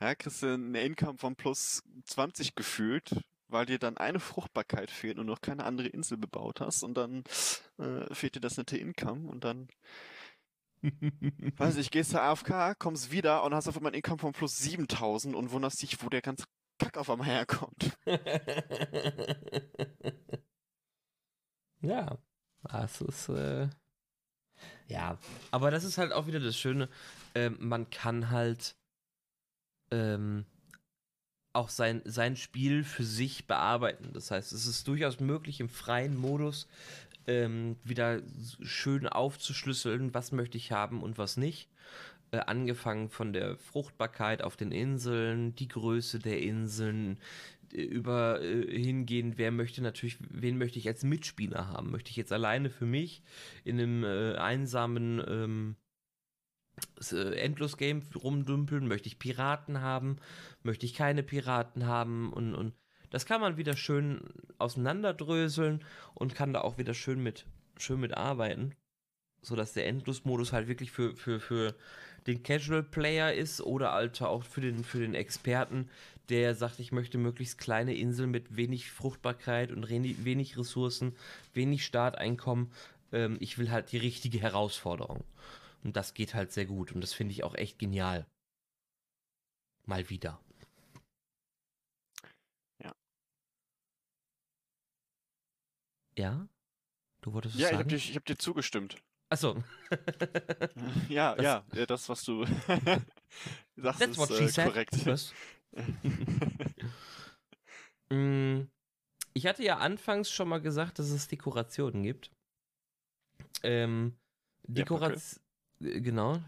Ja, 0.01 0.15
kriegst 0.15 0.43
du 0.43 0.55
eine 0.55 0.83
Income 0.83 1.19
von 1.19 1.37
plus 1.37 1.83
20 2.05 2.55
gefühlt, 2.55 3.23
weil 3.49 3.65
dir 3.65 3.79
dann 3.79 3.97
eine 3.97 4.21
Fruchtbarkeit 4.21 4.91
fehlt 4.91 5.19
und 5.19 5.27
noch 5.27 5.41
keine 5.41 5.65
andere 5.65 5.89
Insel 5.89 6.19
bebaut 6.19 6.61
hast 6.61 6.83
und 6.83 6.95
dann 6.95 7.25
äh, 7.79 8.15
fehlt 8.15 8.35
dir 8.35 8.41
das 8.41 8.59
nette 8.59 8.77
Income 8.77 9.29
und 9.29 9.45
dann 9.45 9.69
weiß 11.57 11.77
ich, 11.77 11.91
gehst 11.91 12.13
du 12.13 12.21
AFK, 12.21 12.79
kommst 12.79 13.11
wieder 13.11 13.43
und 13.45 13.55
hast 13.55 13.69
auf 13.69 13.77
einmal 13.77 13.93
ein 13.93 13.97
Income 13.97 14.19
von 14.19 14.33
plus 14.33 14.59
7000 14.59 15.35
und 15.35 15.51
wunderst 15.51 15.83
dich, 15.83 16.03
wo 16.03 16.09
der 16.09 16.23
ganze 16.23 16.45
Kack 16.79 16.97
auf 16.99 17.11
einmal 17.11 17.27
herkommt. 17.27 17.97
ja, 21.81 22.19
das 22.63 23.01
ist, 23.01 23.29
äh, 23.29 23.69
ja, 24.89 25.19
aber 25.51 25.71
das 25.71 25.85
ist 25.85 25.99
halt 25.99 26.13
auch 26.13 26.27
wieder 26.27 26.41
das 26.41 26.57
Schöne, 26.57 26.89
äh, 27.35 27.51
man 27.51 27.91
kann 27.91 28.31
halt, 28.31 28.77
ähm, 29.91 30.47
auch 31.57 31.71
sein, 31.71 32.03
sein 32.05 32.37
Spiel 32.37 32.85
für 32.85 33.05
sich 33.05 33.47
bearbeiten. 33.47 34.11
Das 34.13 34.31
heißt, 34.31 34.53
es 34.53 34.67
ist 34.67 34.87
durchaus 34.87 35.21
möglich, 35.21 35.59
im 35.61 35.71
freien 35.71 36.15
Modus 36.17 36.69
ähm, 37.27 37.77
wieder 37.85 38.23
schön 38.63 39.07
aufzuschlüsseln, 39.09 40.15
was 40.15 40.33
möchte 40.33 40.59
ich 40.59 40.73
haben 40.73 41.03
und 41.03 41.19
was 41.19 41.37
nicht. 41.37 41.69
Äh, 42.33 42.39
angefangen 42.39 43.09
von 43.09 43.33
der 43.33 43.57
Fruchtbarkeit 43.57 44.43
auf 44.43 44.57
den 44.57 44.73
Inseln, 44.73 45.55
die 45.55 45.69
Größe 45.69 46.19
der 46.19 46.43
Inseln, 46.43 47.19
äh, 47.73 47.83
über 47.83 48.43
äh, 48.43 48.81
hingehen, 48.81 49.35
wer 49.37 49.53
möchte 49.53 49.83
natürlich, 49.83 50.19
wen 50.21 50.59
möchte 50.59 50.79
ich 50.79 50.89
als 50.89 51.05
Mitspieler 51.05 51.69
haben? 51.69 51.91
Möchte 51.91 52.11
ich 52.11 52.17
jetzt 52.17 52.33
alleine 52.33 52.71
für 52.71 52.87
mich 52.87 53.23
in 53.65 53.79
einem 53.79 54.05
äh, 54.05 54.37
einsamen 54.37 55.23
ähm, 55.29 55.77
äh, 57.13 57.35
Endlos-Game 57.41 58.03
rumdümpeln? 58.15 58.89
Möchte 58.89 59.09
ich 59.09 59.19
Piraten 59.19 59.81
haben? 59.81 60.17
Möchte 60.63 60.87
ich 60.87 60.95
keine 60.95 61.23
Piraten 61.23 61.87
haben? 61.87 62.33
Und, 62.33 62.55
und 62.55 62.75
das 63.11 63.27
kann 63.27 63.41
man 63.41 63.57
wieder 63.57 63.77
schön 63.77 64.21
auseinanderdröseln 64.59 65.85
und 66.15 66.35
kann 66.35 66.53
da 66.53 66.63
auch 66.63 66.79
wieder 66.79 66.95
schön 66.95 67.23
mit, 67.23 67.47
schön 67.79 68.01
mit 68.01 68.17
arbeiten. 68.17 68.75
Sodass 69.43 69.75
der 69.75 69.87
Endlos-Modus 69.87 70.53
halt 70.53 70.67
wirklich 70.67 70.91
für, 70.91 71.15
für, 71.15 71.41
für 71.41 71.75
den 72.27 72.43
Casual 72.43 72.83
Player 72.83 73.33
ist 73.33 73.61
oder 73.61 73.93
Alter 73.93 74.29
auch 74.29 74.43
für 74.43 74.61
den, 74.61 74.83
für 74.83 74.99
den 74.99 75.15
Experten, 75.15 75.89
der 76.29 76.55
sagt, 76.55 76.81
ich 76.81 76.91
möchte 76.91 77.19
möglichst 77.19 77.59
kleine 77.59 77.95
Inseln 77.95 78.31
mit 78.31 78.57
wenig 78.57 78.91
Fruchtbarkeit 78.91 79.71
und 79.71 79.89
wenig 79.89 80.59
Ressourcen, 80.59 81.15
wenig 81.55 81.85
Starteinkommen. 81.85 82.73
Ähm, 83.13 83.37
ich 83.41 83.59
will 83.59 83.71
halt 83.71 83.93
die 83.93 83.99
richtige 83.99 84.41
Herausforderung. 84.41 85.23
Und 85.85 85.97
das 85.97 86.15
geht 86.15 86.35
halt 86.35 86.51
sehr 86.51 86.67
gut 86.67 86.91
und 86.93 87.01
das 87.01 87.13
finde 87.13 87.33
ich 87.33 87.45
auch 87.45 87.55
echt 87.55 87.79
genial. 87.79 88.27
Mal 89.85 90.11
wieder. 90.11 90.41
Ja? 96.17 96.49
Du 97.21 97.33
wolltest 97.33 97.57
ja, 97.57 97.69
sagen? 97.69 97.89
Ja, 97.91 97.97
ich 97.97 98.09
habe 98.09 98.13
dir, 98.13 98.15
hab 98.17 98.25
dir 98.25 98.39
zugestimmt. 98.39 98.97
Achso. 99.29 99.63
ja, 101.09 101.35
das, 101.35 101.45
ja, 101.45 101.65
ja, 101.75 101.87
das, 101.87 102.09
was 102.09 102.25
du 102.25 102.45
sagst, 103.77 104.31
ist 104.31 104.59
äh, 104.59 104.65
korrekt. 104.65 104.95
Mm, 108.09 108.69
ich 109.35 109.49
hatte 109.49 109.65
ja 109.65 109.79
anfangs 109.79 110.31
schon 110.31 110.49
mal 110.49 110.61
gesagt, 110.61 111.01
dass 111.01 111.11
es 111.11 111.27
Dekorationen 111.27 112.05
gibt. 112.05 112.31
Ähm, 113.65 114.17
Dekoration. 114.63 115.43
Ja, 115.81 115.99
genau. 115.99 116.41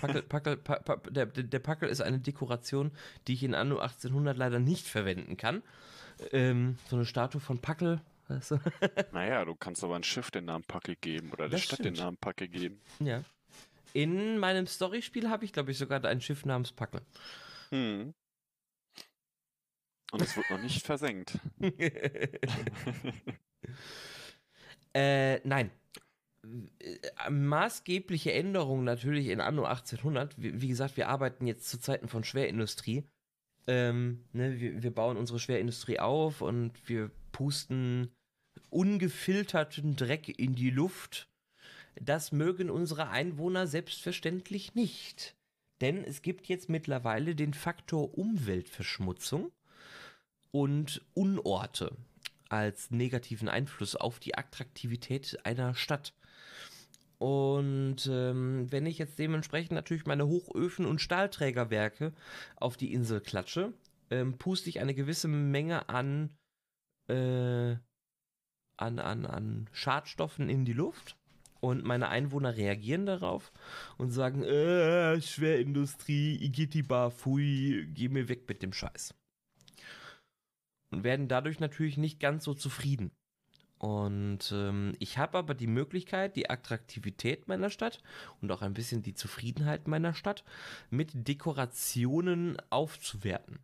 Packel, 0.00 0.22
Packel, 0.22 0.56
Packel, 0.58 1.12
der, 1.12 1.26
der 1.26 1.58
Packel 1.58 1.88
ist 1.88 2.02
eine 2.02 2.20
Dekoration, 2.20 2.92
die 3.26 3.32
ich 3.32 3.42
in 3.42 3.56
Anno 3.56 3.78
1800 3.78 4.36
leider 4.36 4.60
nicht 4.60 4.86
verwenden 4.86 5.36
kann. 5.36 5.64
Ähm, 6.30 6.78
so 6.88 6.94
eine 6.94 7.04
Statue 7.04 7.40
von 7.40 7.58
Packel 7.58 8.00
Weißt 8.28 8.52
du? 8.52 8.58
Naja, 9.12 9.44
du 9.44 9.54
kannst 9.54 9.84
aber 9.84 9.96
ein 9.96 10.04
Schiff 10.04 10.30
den 10.30 10.46
Namen 10.46 10.64
Packe 10.64 10.96
geben 10.96 11.30
oder 11.32 11.48
der 11.48 11.50
das 11.50 11.62
Stadt 11.62 11.80
stimmt. 11.80 11.98
den 11.98 12.04
Namen 12.04 12.16
Packe 12.16 12.48
geben. 12.48 12.80
Ja. 13.00 13.22
In 13.92 14.38
meinem 14.38 14.66
Storyspiel 14.66 15.28
habe 15.28 15.44
ich, 15.44 15.52
glaube 15.52 15.70
ich, 15.70 15.78
sogar 15.78 16.02
ein 16.04 16.20
Schiff 16.20 16.44
namens 16.44 16.72
Packe. 16.72 17.02
Hm. 17.70 18.14
Und 20.12 20.20
es 20.22 20.36
wird 20.36 20.50
noch 20.50 20.60
nicht 20.60 20.84
versenkt. 20.86 21.38
äh, 24.94 25.46
nein. 25.46 25.70
Äh, 26.80 27.30
maßgebliche 27.30 28.32
Änderungen 28.32 28.84
natürlich 28.84 29.28
in 29.28 29.40
Anno 29.40 29.64
1800. 29.64 30.40
Wie, 30.40 30.60
wie, 30.60 30.68
gesagt, 30.68 30.96
wir 30.96 31.08
arbeiten 31.08 31.46
jetzt 31.46 31.68
zu 31.68 31.78
Zeiten 31.80 32.08
von 32.08 32.24
Schwerindustrie. 32.24 33.04
Ähm, 33.66 34.24
ne, 34.32 34.58
wir, 34.58 34.82
wir 34.82 34.90
bauen 34.90 35.16
unsere 35.16 35.38
Schwerindustrie 35.38 35.98
auf 35.98 36.40
und 36.40 36.72
wir 36.88 37.10
pusten 37.32 38.14
ungefilterten 38.70 39.96
Dreck 39.96 40.38
in 40.38 40.54
die 40.54 40.70
Luft. 40.70 41.28
Das 42.00 42.32
mögen 42.32 42.70
unsere 42.70 43.08
Einwohner 43.08 43.66
selbstverständlich 43.66 44.74
nicht. 44.74 45.34
Denn 45.80 46.04
es 46.04 46.22
gibt 46.22 46.46
jetzt 46.46 46.68
mittlerweile 46.68 47.34
den 47.34 47.54
Faktor 47.54 48.16
Umweltverschmutzung 48.16 49.50
und 50.52 51.04
Unorte 51.14 51.96
als 52.48 52.90
negativen 52.90 53.48
Einfluss 53.48 53.96
auf 53.96 54.20
die 54.20 54.36
Attraktivität 54.36 55.44
einer 55.44 55.74
Stadt. 55.74 56.14
Und 57.18 58.08
ähm, 58.10 58.66
wenn 58.70 58.86
ich 58.86 58.98
jetzt 58.98 59.18
dementsprechend 59.18 59.72
natürlich 59.72 60.06
meine 60.06 60.26
Hochöfen 60.26 60.86
und 60.86 61.00
Stahlträgerwerke 61.00 62.12
auf 62.56 62.76
die 62.76 62.92
Insel 62.92 63.20
klatsche, 63.20 63.72
ähm, 64.10 64.38
puste 64.38 64.68
ich 64.68 64.80
eine 64.80 64.94
gewisse 64.94 65.28
Menge 65.28 65.88
an 65.88 66.30
äh, 67.08 67.76
an, 68.76 68.98
an, 68.98 69.26
an 69.26 69.70
Schadstoffen 69.72 70.48
in 70.48 70.64
die 70.64 70.72
Luft 70.72 71.16
und 71.60 71.84
meine 71.84 72.08
Einwohner 72.08 72.56
reagieren 72.56 73.06
darauf 73.06 73.52
und 73.96 74.10
sagen, 74.10 74.42
äh, 74.42 75.20
Schwerindustrie, 75.20 76.42
Igitiba, 76.42 77.10
Fui, 77.10 77.86
geh 77.94 78.08
mir 78.08 78.28
weg 78.28 78.48
mit 78.48 78.62
dem 78.62 78.72
Scheiß. 78.72 79.14
Und 80.90 81.04
werden 81.04 81.28
dadurch 81.28 81.60
natürlich 81.60 81.96
nicht 81.96 82.18
ganz 82.18 82.44
so 82.44 82.54
zufrieden. 82.54 83.12
Und 83.78 84.52
ähm, 84.52 84.94
ich 84.98 85.18
habe 85.18 85.38
aber 85.38 85.54
die 85.54 85.66
Möglichkeit, 85.66 86.36
die 86.36 86.50
Attraktivität 86.50 87.48
meiner 87.48 87.70
Stadt 87.70 88.00
und 88.40 88.50
auch 88.52 88.62
ein 88.62 88.74
bisschen 88.74 89.02
die 89.02 89.14
Zufriedenheit 89.14 89.88
meiner 89.88 90.14
Stadt 90.14 90.44
mit 90.90 91.10
Dekorationen 91.26 92.56
aufzuwerten. 92.70 93.58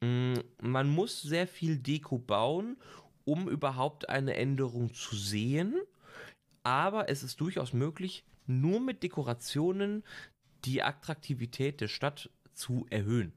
Mm, 0.00 0.34
man 0.60 0.88
muss 0.88 1.22
sehr 1.22 1.46
viel 1.46 1.78
Deko 1.78 2.18
bauen, 2.18 2.76
um 3.24 3.48
überhaupt 3.48 4.08
eine 4.08 4.34
Änderung 4.34 4.94
zu 4.94 5.16
sehen. 5.16 5.74
Aber 6.62 7.08
es 7.08 7.22
ist 7.22 7.40
durchaus 7.40 7.72
möglich, 7.72 8.24
nur 8.46 8.80
mit 8.80 9.02
Dekorationen 9.02 10.04
die 10.64 10.82
Attraktivität 10.82 11.80
der 11.80 11.88
Stadt 11.88 12.30
zu 12.52 12.86
erhöhen. 12.90 13.32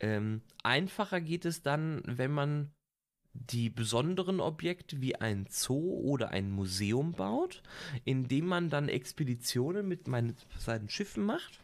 Ähm, 0.00 0.42
einfacher 0.62 1.20
geht 1.20 1.44
es 1.44 1.62
dann, 1.62 2.02
wenn 2.04 2.32
man 2.32 2.70
die 3.32 3.68
besonderen 3.68 4.40
Objekte 4.40 5.00
wie 5.00 5.16
ein 5.16 5.46
Zoo 5.50 6.00
oder 6.00 6.30
ein 6.30 6.50
Museum 6.50 7.12
baut, 7.12 7.62
indem 8.04 8.46
man 8.46 8.70
dann 8.70 8.88
Expeditionen 8.88 9.88
mit 9.88 10.06
meinen, 10.06 10.36
seinen 10.58 10.88
Schiffen 10.88 11.24
macht. 11.24 11.60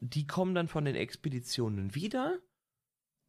Die 0.00 0.26
kommen 0.26 0.54
dann 0.54 0.68
von 0.68 0.84
den 0.84 0.96
Expeditionen 0.96 1.94
wieder 1.94 2.38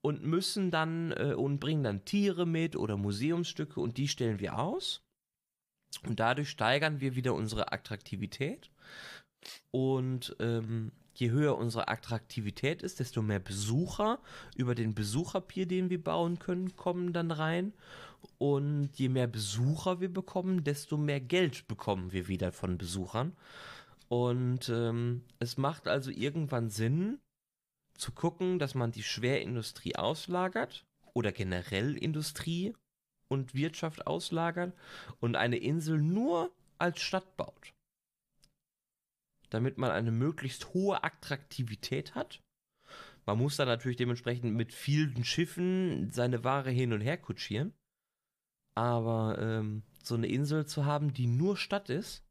und 0.01 0.23
müssen 0.23 0.71
dann 0.71 1.11
äh, 1.11 1.33
und 1.33 1.59
bringen 1.59 1.83
dann 1.83 2.05
Tiere 2.05 2.45
mit 2.45 2.75
oder 2.75 2.97
Museumsstücke 2.97 3.79
und 3.79 3.97
die 3.97 4.07
stellen 4.07 4.39
wir 4.39 4.57
aus. 4.57 5.03
Und 6.07 6.19
dadurch 6.19 6.49
steigern 6.49 7.01
wir 7.01 7.15
wieder 7.15 7.33
unsere 7.33 7.71
Attraktivität. 7.71 8.71
Und 9.71 10.35
ähm, 10.39 10.91
je 11.15 11.31
höher 11.31 11.57
unsere 11.57 11.87
Attraktivität 11.87 12.81
ist, 12.81 12.99
desto 12.99 13.21
mehr 13.21 13.39
Besucher 13.39 14.19
über 14.55 14.75
den 14.75 14.95
Besucherpier, 14.95 15.65
den 15.65 15.89
wir 15.89 16.03
bauen 16.03 16.39
können, 16.39 16.75
kommen 16.75 17.13
dann 17.13 17.31
rein. 17.31 17.73
Und 18.37 18.91
je 18.95 19.09
mehr 19.09 19.27
Besucher 19.27 19.99
wir 19.99 20.11
bekommen, 20.11 20.63
desto 20.63 20.97
mehr 20.97 21.19
Geld 21.19 21.67
bekommen 21.67 22.11
wir 22.11 22.27
wieder 22.27 22.51
von 22.51 22.77
Besuchern. 22.77 23.35
Und 24.07 24.69
ähm, 24.69 25.23
es 25.39 25.57
macht 25.57 25.87
also 25.87 26.11
irgendwann 26.11 26.69
Sinn, 26.69 27.19
zu 28.01 28.11
gucken, 28.11 28.59
dass 28.59 28.75
man 28.75 28.91
die 28.91 29.03
Schwerindustrie 29.03 29.95
auslagert 29.95 30.85
oder 31.13 31.31
generell 31.31 31.95
Industrie 31.95 32.73
und 33.27 33.53
Wirtschaft 33.53 34.07
auslagert 34.07 34.73
und 35.19 35.35
eine 35.35 35.57
Insel 35.57 36.01
nur 36.01 36.51
als 36.77 37.01
Stadt 37.01 37.37
baut 37.37 37.73
damit 39.51 39.77
man 39.77 39.91
eine 39.91 40.11
möglichst 40.11 40.73
hohe 40.73 41.03
Attraktivität 41.03 42.15
hat. 42.15 42.41
Man 43.25 43.37
muss 43.37 43.57
dann 43.57 43.67
natürlich 43.67 43.97
dementsprechend 43.97 44.55
mit 44.55 44.73
vielen 44.73 45.23
Schiffen 45.23 46.09
seine 46.11 46.43
Ware 46.43 46.71
hin 46.71 46.91
und 46.93 47.01
her 47.01 47.17
kutschieren. 47.17 47.73
Aber 48.75 49.37
ähm, 49.39 49.83
so 50.01 50.15
eine 50.15 50.27
Insel 50.27 50.65
zu 50.65 50.85
haben, 50.85 51.13
die 51.13 51.27
nur 51.27 51.57
Stadt 51.57 51.89
ist 51.89 52.23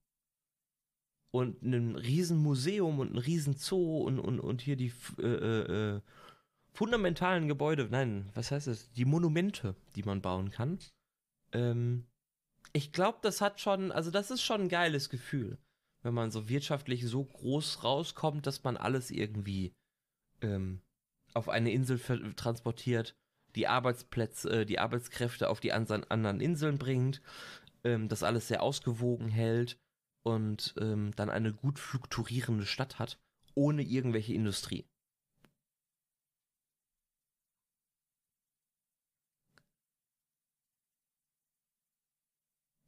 und 1.30 1.62
ein 1.62 1.96
riesen 1.96 2.38
Museum 2.38 2.98
und 2.98 3.14
ein 3.14 3.18
riesen 3.18 3.56
Zoo 3.56 4.02
und, 4.02 4.18
und, 4.18 4.40
und 4.40 4.60
hier 4.60 4.76
die 4.76 4.92
äh, 5.18 5.22
äh, 5.22 5.94
äh, 5.96 6.00
fundamentalen 6.72 7.48
Gebäude, 7.48 7.88
nein, 7.90 8.30
was 8.34 8.50
heißt 8.50 8.66
es? 8.66 8.92
Die 8.92 9.04
Monumente, 9.04 9.74
die 9.96 10.02
man 10.02 10.22
bauen 10.22 10.50
kann. 10.50 10.78
Ähm, 11.52 12.06
ich 12.72 12.92
glaube, 12.92 13.18
das 13.22 13.40
hat 13.40 13.60
schon, 13.60 13.90
also 13.92 14.10
das 14.10 14.30
ist 14.30 14.42
schon 14.42 14.62
ein 14.62 14.68
geiles 14.68 15.10
Gefühl 15.10 15.58
wenn 16.02 16.14
man 16.14 16.30
so 16.30 16.48
wirtschaftlich 16.48 17.06
so 17.06 17.24
groß 17.24 17.84
rauskommt, 17.84 18.46
dass 18.46 18.64
man 18.64 18.76
alles 18.76 19.10
irgendwie 19.10 19.74
ähm, 20.40 20.80
auf 21.34 21.48
eine 21.48 21.72
Insel 21.72 22.00
transportiert, 22.36 23.16
die 23.54 23.68
Arbeitsplätze, 23.68 24.62
äh, 24.62 24.66
die 24.66 24.78
Arbeitskräfte 24.78 25.48
auf 25.48 25.60
die 25.60 25.72
anderen 25.72 26.40
Inseln 26.40 26.78
bringt, 26.78 27.20
ähm, 27.84 28.08
das 28.08 28.22
alles 28.22 28.48
sehr 28.48 28.62
ausgewogen 28.62 29.28
hält 29.28 29.78
und 30.22 30.74
ähm, 30.80 31.12
dann 31.16 31.30
eine 31.30 31.52
gut 31.52 31.78
fluktuierende 31.78 32.66
Stadt 32.66 32.98
hat, 32.98 33.18
ohne 33.54 33.82
irgendwelche 33.82 34.34
Industrie. 34.34 34.86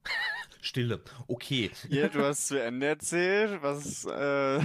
Stille. 0.60 1.00
Okay. 1.28 1.70
Ja, 1.88 2.08
du 2.08 2.22
hast 2.24 2.48
zu 2.48 2.60
Ende 2.62 2.86
erzählt, 2.86 3.62
was. 3.62 4.04
Äh 4.04 4.60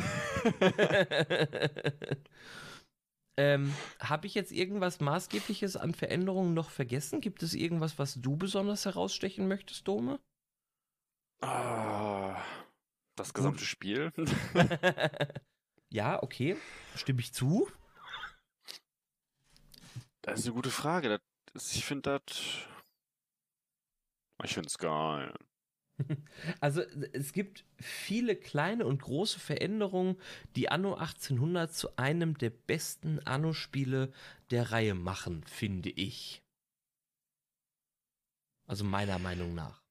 ähm, 3.38 3.80
Habe 4.00 4.28
ich 4.28 4.36
jetzt 4.36 4.52
irgendwas 4.52 5.00
Maßgebliches 5.00 5.76
an 5.78 5.94
Veränderungen 5.94 6.54
noch 6.54 6.70
vergessen? 6.70 7.22
Gibt 7.22 7.42
es 7.44 7.54
irgendwas, 7.54 7.98
was 8.00 8.16
du 8.16 8.36
besonders 8.38 8.86
herausstechen 8.86 9.48
möchtest, 9.48 9.88
Dome? 9.88 10.20
Ah, 11.42 12.42
das 13.16 13.34
gesamte 13.34 13.60
Gut. 13.60 13.68
Spiel. 13.68 14.12
ja, 15.90 16.22
okay. 16.22 16.58
Stimme 16.96 17.20
ich 17.20 17.34
zu? 17.34 17.70
Das 20.22 20.40
ist 20.40 20.46
eine 20.46 20.56
gute 20.56 20.72
Frage. 20.72 21.20
Das, 21.54 21.74
ich 21.74 21.86
finde 21.86 22.20
das. 22.20 22.68
Ich 24.44 24.54
finde 24.54 24.68
es 24.68 24.78
geil. 24.78 25.34
Also 26.60 26.82
es 27.14 27.34
gibt 27.34 27.66
viele 27.80 28.36
kleine 28.36 28.86
und 28.86 29.02
große 29.02 29.40
Veränderungen, 29.40 30.22
die 30.56 30.70
Anno 30.70 30.94
1800 30.94 31.74
zu 31.74 31.98
einem 31.98 32.38
der 32.38 32.52
besten 32.52 33.20
Anno-Spiele 33.20 34.14
der 34.52 34.72
Reihe 34.72 34.94
machen, 34.94 35.44
finde 35.46 35.90
ich. 35.90 36.44
Also 38.68 38.84
meiner 38.84 39.18
Meinung 39.18 39.56
nach. 39.56 39.87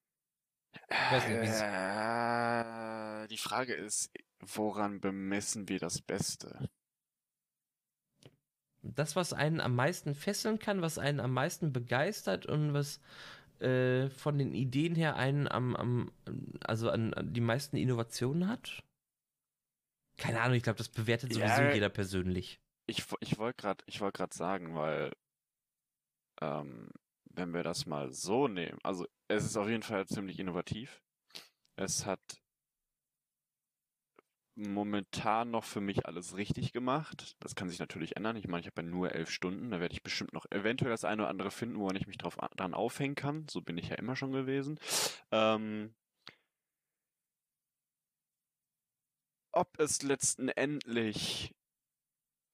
Nicht, 1.11 1.61
äh, 1.61 3.27
die 3.29 3.39
Frage 3.39 3.75
ist, 3.75 4.11
woran 4.41 5.01
bemessen 5.01 5.69
wir 5.69 5.79
das 5.79 6.01
Beste? 6.01 6.69
Das, 8.83 9.17
was 9.17 9.33
einen 9.33 9.61
am 9.61 9.75
meisten 9.75 10.15
fesseln 10.15 10.59
kann, 10.59 10.81
was 10.81 10.99
einen 10.99 11.21
am 11.21 11.33
meisten 11.33 11.73
begeistert 11.73 12.47
und 12.47 12.73
was 12.73 13.01
äh, 13.61 14.09
von 14.11 14.39
den 14.39 14.55
Ideen 14.55 14.95
her 14.95 15.17
einen 15.17 15.49
am, 15.49 15.75
am 15.75 16.12
also 16.61 16.91
an, 16.91 17.15
an, 17.15 17.33
die 17.33 17.41
meisten 17.41 17.77
Innovationen 17.77 18.49
hat? 18.49 18.85
Keine 20.19 20.41
Ahnung, 20.41 20.57
ich 20.57 20.62
glaube, 20.62 20.79
das 20.79 20.89
bewertet 20.89 21.33
sowieso 21.33 21.62
ja, 21.62 21.73
jeder 21.73 21.89
persönlich. 21.89 22.61
Ich, 22.87 23.05
ich 23.21 23.39
wollte 23.39 23.57
gerade 23.57 23.85
wollt 23.99 24.35
sagen, 24.35 24.75
weil 24.75 25.12
ähm, 26.41 26.91
wenn 27.37 27.55
wir 27.55 27.62
das 27.62 27.87
mal 27.87 28.12
so 28.12 28.49
nehmen, 28.49 28.79
also 28.83 29.07
es 29.29 29.44
ist 29.44 29.57
auf 29.57 29.68
jeden 29.68 29.83
Fall 29.83 30.07
ziemlich 30.07 30.38
innovativ. 30.38 31.03
Es 31.77 32.07
hat 32.07 32.20
momentan 34.57 35.51
noch 35.51 35.64
für 35.64 35.83
mich 35.83 36.07
alles 36.07 36.37
richtig 36.37 36.72
gemacht. 36.72 37.37
Das 37.40 37.55
kann 37.55 37.68
sich 37.68 37.79
natürlich 37.79 38.16
ändern. 38.16 38.37
Ich 38.37 38.49
meine, 38.49 38.61
ich 38.62 38.66
habe 38.66 38.83
ja 38.83 38.88
nur 38.88 39.12
elf 39.12 39.31
Stunden. 39.31 39.70
Da 39.70 39.81
werde 39.81 39.92
ich 39.92 40.03
bestimmt 40.03 40.33
noch 40.33 40.46
eventuell 40.51 40.90
das 40.90 41.05
eine 41.05 41.22
oder 41.22 41.31
andere 41.31 41.51
finden, 41.51 41.79
woran 41.79 41.96
ich 41.96 42.07
mich 42.07 42.16
drauf, 42.18 42.37
dran 42.57 42.72
aufhängen 42.75 43.14
kann. 43.14 43.46
So 43.49 43.61
bin 43.61 43.77
ich 43.77 43.88
ja 43.90 43.96
immer 43.96 44.16
schon 44.16 44.33
gewesen. 44.33 44.81
Ähm, 45.31 45.94
ob 49.53 49.79
es 49.79 50.03
letzten 50.03 50.49
Endlich 50.49 51.55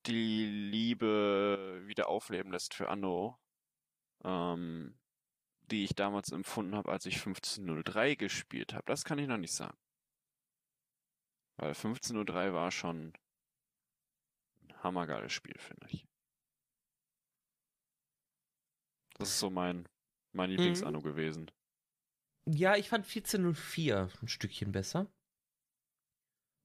die 0.06 0.44
Liebe 0.46 1.82
wieder 1.86 2.08
aufleben 2.08 2.50
lässt 2.50 2.74
für 2.74 2.88
Anno, 2.88 3.38
ähm, 4.24 4.94
die 5.70 5.84
ich 5.84 5.94
damals 5.94 6.30
empfunden 6.32 6.74
habe, 6.74 6.90
als 6.90 7.06
ich 7.06 7.16
1503 7.16 8.14
gespielt 8.14 8.74
habe, 8.74 8.84
das 8.86 9.04
kann 9.04 9.18
ich 9.18 9.28
noch 9.28 9.38
nicht 9.38 9.54
sagen. 9.54 9.76
Weil 11.56 11.72
15.03 11.72 12.48
Uhr 12.48 12.54
war 12.54 12.70
schon 12.70 13.12
ein 14.62 14.82
hammergeiles 14.82 15.32
Spiel, 15.32 15.58
finde 15.58 15.86
ich. 15.90 16.06
Das 19.18 19.28
ist 19.28 19.38
so 19.38 19.50
mein, 19.50 19.88
mein 20.32 20.50
mhm. 20.50 20.56
Lieblingsanno 20.56 20.98
mhm. 20.98 21.04
gewesen. 21.04 21.50
Ja, 22.44 22.76
ich 22.76 22.88
fand 22.88 23.04
1404 23.06 24.10
ein 24.20 24.28
Stückchen 24.28 24.72
besser. 24.72 25.06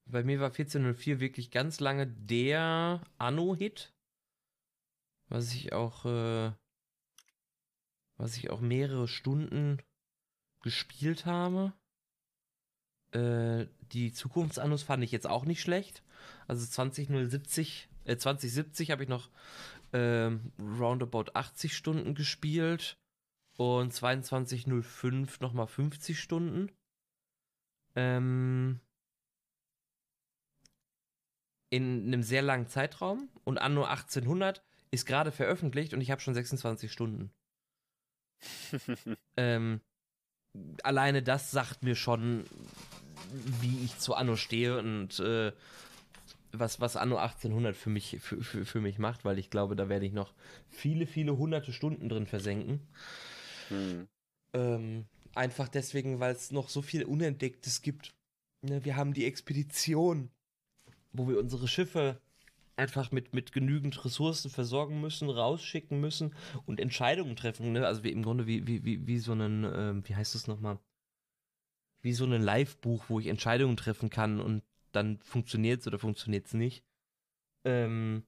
Bei 0.09 0.23
mir 0.23 0.39
war 0.39 0.47
1404 0.47 1.19
wirklich 1.19 1.51
ganz 1.51 1.79
lange 1.79 2.07
der 2.07 3.01
Anno-Hit. 3.17 3.93
Was 5.29 5.53
ich 5.53 5.73
auch, 5.73 6.05
äh, 6.05 6.53
was 8.17 8.37
ich 8.37 8.49
auch 8.49 8.61
mehrere 8.61 9.07
Stunden 9.07 9.81
gespielt 10.61 11.25
habe. 11.25 11.73
Äh, 13.11 13.67
die 13.91 14.11
Zukunftsannos 14.11 14.83
fand 14.83 15.03
ich 15.03 15.11
jetzt 15.11 15.27
auch 15.27 15.45
nicht 15.45 15.61
schlecht. 15.61 16.03
Also 16.47 16.65
20070, 16.65 17.89
äh, 18.05 18.17
2070 18.17 18.91
habe 18.91 19.03
ich 19.03 19.09
noch 19.09 19.29
äh, 19.91 20.31
roundabout 20.59 21.31
80 21.33 21.75
Stunden 21.75 22.15
gespielt. 22.15 22.97
Und 23.57 23.91
22.05 23.91 25.41
nochmal 25.41 25.67
50 25.67 26.19
Stunden. 26.19 26.71
Ähm, 27.95 28.79
in 31.69 32.07
einem 32.07 32.23
sehr 32.23 32.41
langen 32.41 32.67
Zeitraum. 32.67 33.29
Und 33.43 33.57
Anno 33.57 33.83
1800 33.83 34.63
ist 34.91 35.05
gerade 35.05 35.31
veröffentlicht 35.31 35.93
und 35.93 36.01
ich 36.01 36.11
habe 36.11 36.21
schon 36.21 36.33
26 36.33 36.91
Stunden. 36.91 37.31
ähm, 39.37 39.81
alleine 40.83 41.23
das 41.23 41.51
sagt 41.51 41.83
mir 41.83 41.95
schon, 41.95 42.45
wie 43.61 43.83
ich 43.83 43.97
zu 43.97 44.15
Anno 44.15 44.35
stehe 44.35 44.77
und 44.77 45.19
äh, 45.19 45.51
was, 46.51 46.79
was 46.79 46.95
Anno 46.95 47.17
1800 47.17 47.75
für 47.75 47.89
mich, 47.89 48.17
für, 48.19 48.41
für, 48.41 48.65
für 48.65 48.81
mich 48.81 48.99
macht, 48.99 49.25
weil 49.25 49.37
ich 49.37 49.49
glaube, 49.49 49.75
da 49.75 49.89
werde 49.89 50.05
ich 50.05 50.13
noch 50.13 50.33
viele, 50.69 51.05
viele 51.05 51.37
hunderte 51.37 51.73
Stunden 51.73 52.09
drin 52.09 52.25
versenken. 52.25 52.81
Hm. 53.69 54.07
Ähm, 54.53 55.05
einfach 55.35 55.67
deswegen, 55.67 56.19
weil 56.19 56.33
es 56.33 56.51
noch 56.51 56.69
so 56.69 56.81
viel 56.81 57.03
Unentdecktes 57.03 57.81
gibt. 57.81 58.13
Ne, 58.61 58.83
wir 58.85 58.95
haben 58.95 59.13
die 59.13 59.25
Expedition, 59.25 60.29
wo 61.11 61.27
wir 61.27 61.37
unsere 61.37 61.67
Schiffe 61.67 62.19
einfach 62.77 63.11
mit, 63.11 63.33
mit 63.33 63.51
genügend 63.51 64.05
Ressourcen 64.05 64.49
versorgen 64.49 65.01
müssen, 65.01 65.29
rausschicken 65.29 65.99
müssen 65.99 66.33
und 66.65 66.79
Entscheidungen 66.79 67.35
treffen. 67.35 67.71
Ne? 67.73 67.85
Also 67.85 68.03
wie, 68.03 68.11
im 68.11 68.23
Grunde 68.23 68.47
wie, 68.47 68.67
wie, 68.67 68.85
wie, 68.85 69.07
wie 69.07 69.19
so 69.19 69.33
ein, 69.33 69.63
äh, 69.63 70.07
wie 70.07 70.15
heißt 70.15 70.35
das 70.35 70.47
nochmal? 70.47 70.79
Wie 72.01 72.13
so 72.13 72.25
ein 72.25 72.41
Live-Buch, 72.41 73.05
wo 73.09 73.19
ich 73.19 73.27
Entscheidungen 73.27 73.75
treffen 73.75 74.09
kann 74.09 74.39
und 74.39 74.63
dann 74.91 75.19
funktioniert 75.19 75.81
es 75.81 75.87
oder 75.87 75.99
funktioniert 75.99 76.45
es 76.45 76.53
nicht. 76.53 76.85
Ähm, 77.65 78.23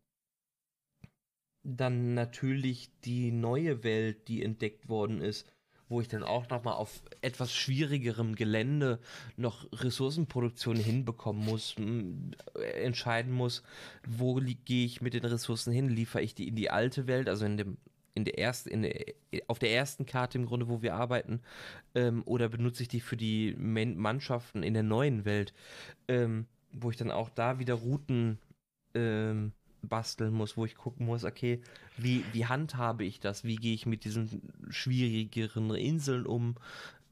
dann 1.64 2.14
natürlich 2.16 2.90
die 3.02 3.32
neue 3.32 3.84
Welt, 3.84 4.28
die 4.28 4.44
entdeckt 4.44 4.90
worden 4.90 5.22
ist, 5.22 5.46
wo 5.90 6.00
ich 6.00 6.08
dann 6.08 6.24
auch 6.24 6.48
nochmal 6.50 6.76
auf 6.76 7.02
etwas 7.22 7.54
schwierigerem 7.54 8.36
Gelände 8.36 9.00
noch 9.36 9.68
Ressourcenproduktion 9.74 10.78
hinbekommen 10.78 11.44
muss, 11.44 11.76
entscheiden 12.82 13.34
muss, 13.34 13.64
wo 14.08 14.36
gehe 14.36 14.86
ich 14.86 15.02
mit 15.02 15.14
den 15.14 15.26
Ressourcen 15.26 15.74
hin, 15.74 15.90
liefere 15.90 16.22
ich 16.22 16.36
die 16.36 16.48
in 16.48 16.56
die 16.56 16.70
alte 16.70 17.08
Welt, 17.08 17.28
also 17.28 17.46
in 17.46 17.58
dem 17.58 17.78
in 18.16 18.26
der 18.26 18.38
ersten, 18.38 18.70
in 18.70 18.82
der, 18.82 19.14
auf 19.48 19.60
der 19.60 19.72
ersten 19.72 20.06
Karte 20.06 20.38
im 20.38 20.46
Grunde, 20.46 20.68
wo 20.68 20.82
wir 20.82 20.96
arbeiten, 20.96 21.42
ähm, 21.96 22.24
oder 22.26 22.50
benutze 22.50 22.84
ich 22.84 22.90
die 22.90 23.00
für 23.00 23.16
die 23.16 23.56
Mannschaften 23.58 24.64
in 24.64 24.74
der 24.74 24.84
neuen 24.84 25.26
Welt, 25.26 25.54
ähm, 26.08 26.46
wo 26.72 26.90
ich 26.90 26.98
dann 26.98 27.12
auch 27.12 27.30
da 27.30 27.60
wieder 27.60 27.76
Routen 27.76 28.40
ähm, 28.94 29.54
basteln 29.82 30.34
muss, 30.34 30.58
wo 30.58 30.66
ich 30.66 30.76
gucken 30.76 31.06
muss, 31.06 31.24
okay, 31.24 31.62
wie, 31.98 32.24
wie 32.34 32.46
handhabe 32.46 33.04
ich 33.04 33.20
das? 33.20 33.44
Wie 33.44 33.56
gehe 33.56 33.74
ich 33.74 33.86
mit 33.86 34.04
diesen 34.04 34.42
schwierigeren 34.70 35.74
Inseln 35.76 36.26
um? 36.26 36.56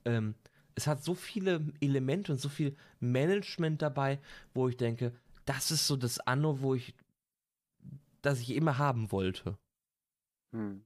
Ähm, 0.06 0.36
es 0.76 0.88
hat 0.88 1.04
so 1.04 1.16
viele 1.16 1.62
Elemente 1.82 2.32
und 2.32 2.38
so 2.40 2.50
viel 2.50 2.76
Management 3.00 3.82
dabei, 3.82 4.20
wo 4.54 4.70
ich 4.70 4.78
denke, 4.78 5.12
das 5.46 5.72
ist 5.72 5.88
so 5.88 5.96
das 5.96 6.20
Anno, 6.20 6.62
wo 6.62 6.76
ich, 6.76 6.94
das 8.22 8.40
ich 8.40 8.52
immer 8.52 8.78
haben 8.78 9.12
wollte. 9.12 9.58
Hm. 10.52 10.84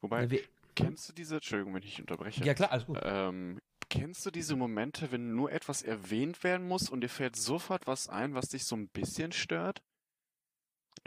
Wobei, 0.00 0.30
wir, 0.30 0.40
kennst 0.74 1.08
du 1.08 1.12
diese, 1.12 1.36
Entschuldigung, 1.36 1.74
wenn 1.74 1.82
ich 1.82 2.00
unterbreche. 2.00 2.44
Ja 2.44 2.54
klar, 2.54 2.72
alles 2.72 2.86
gut. 2.86 2.98
Ähm, 3.02 3.58
kennst 3.88 4.26
du 4.26 4.30
diese 4.30 4.56
Momente, 4.56 5.12
wenn 5.12 5.34
nur 5.34 5.52
etwas 5.52 5.82
erwähnt 5.82 6.42
werden 6.44 6.66
muss 6.66 6.90
und 6.90 7.00
dir 7.00 7.08
fällt 7.08 7.36
sofort 7.36 7.86
was 7.86 8.08
ein, 8.08 8.34
was 8.34 8.48
dich 8.48 8.64
so 8.64 8.76
ein 8.76 8.88
bisschen 8.88 9.32
stört? 9.32 9.82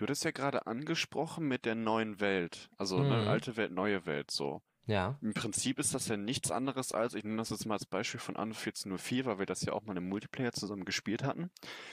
Du 0.01 0.05
hattest 0.05 0.25
ja 0.25 0.31
gerade 0.31 0.65
angesprochen 0.65 1.47
mit 1.47 1.63
der 1.63 1.75
neuen 1.75 2.19
Welt. 2.19 2.71
Also 2.75 2.97
ne, 2.97 3.03
mhm. 3.03 3.11
eine 3.11 3.29
alte 3.29 3.55
Welt, 3.55 3.71
neue 3.71 4.07
Welt 4.07 4.31
so. 4.31 4.63
Ja. 4.87 5.19
Im 5.21 5.35
Prinzip 5.35 5.77
ist 5.77 5.93
das 5.93 6.07
ja 6.07 6.17
nichts 6.17 6.49
anderes 6.49 6.91
als, 6.91 7.13
ich 7.13 7.23
nehme 7.23 7.37
das 7.37 7.51
jetzt 7.51 7.67
mal 7.67 7.75
als 7.75 7.85
Beispiel 7.85 8.19
von 8.19 8.35
Anno 8.35 8.55
1404, 8.55 9.27
weil 9.27 9.37
wir 9.37 9.45
das 9.45 9.61
ja 9.61 9.73
auch 9.73 9.83
mal 9.83 9.95
im 9.95 10.09
Multiplayer 10.09 10.53
zusammen 10.53 10.85
gespielt 10.85 11.21
hatten, 11.21 11.51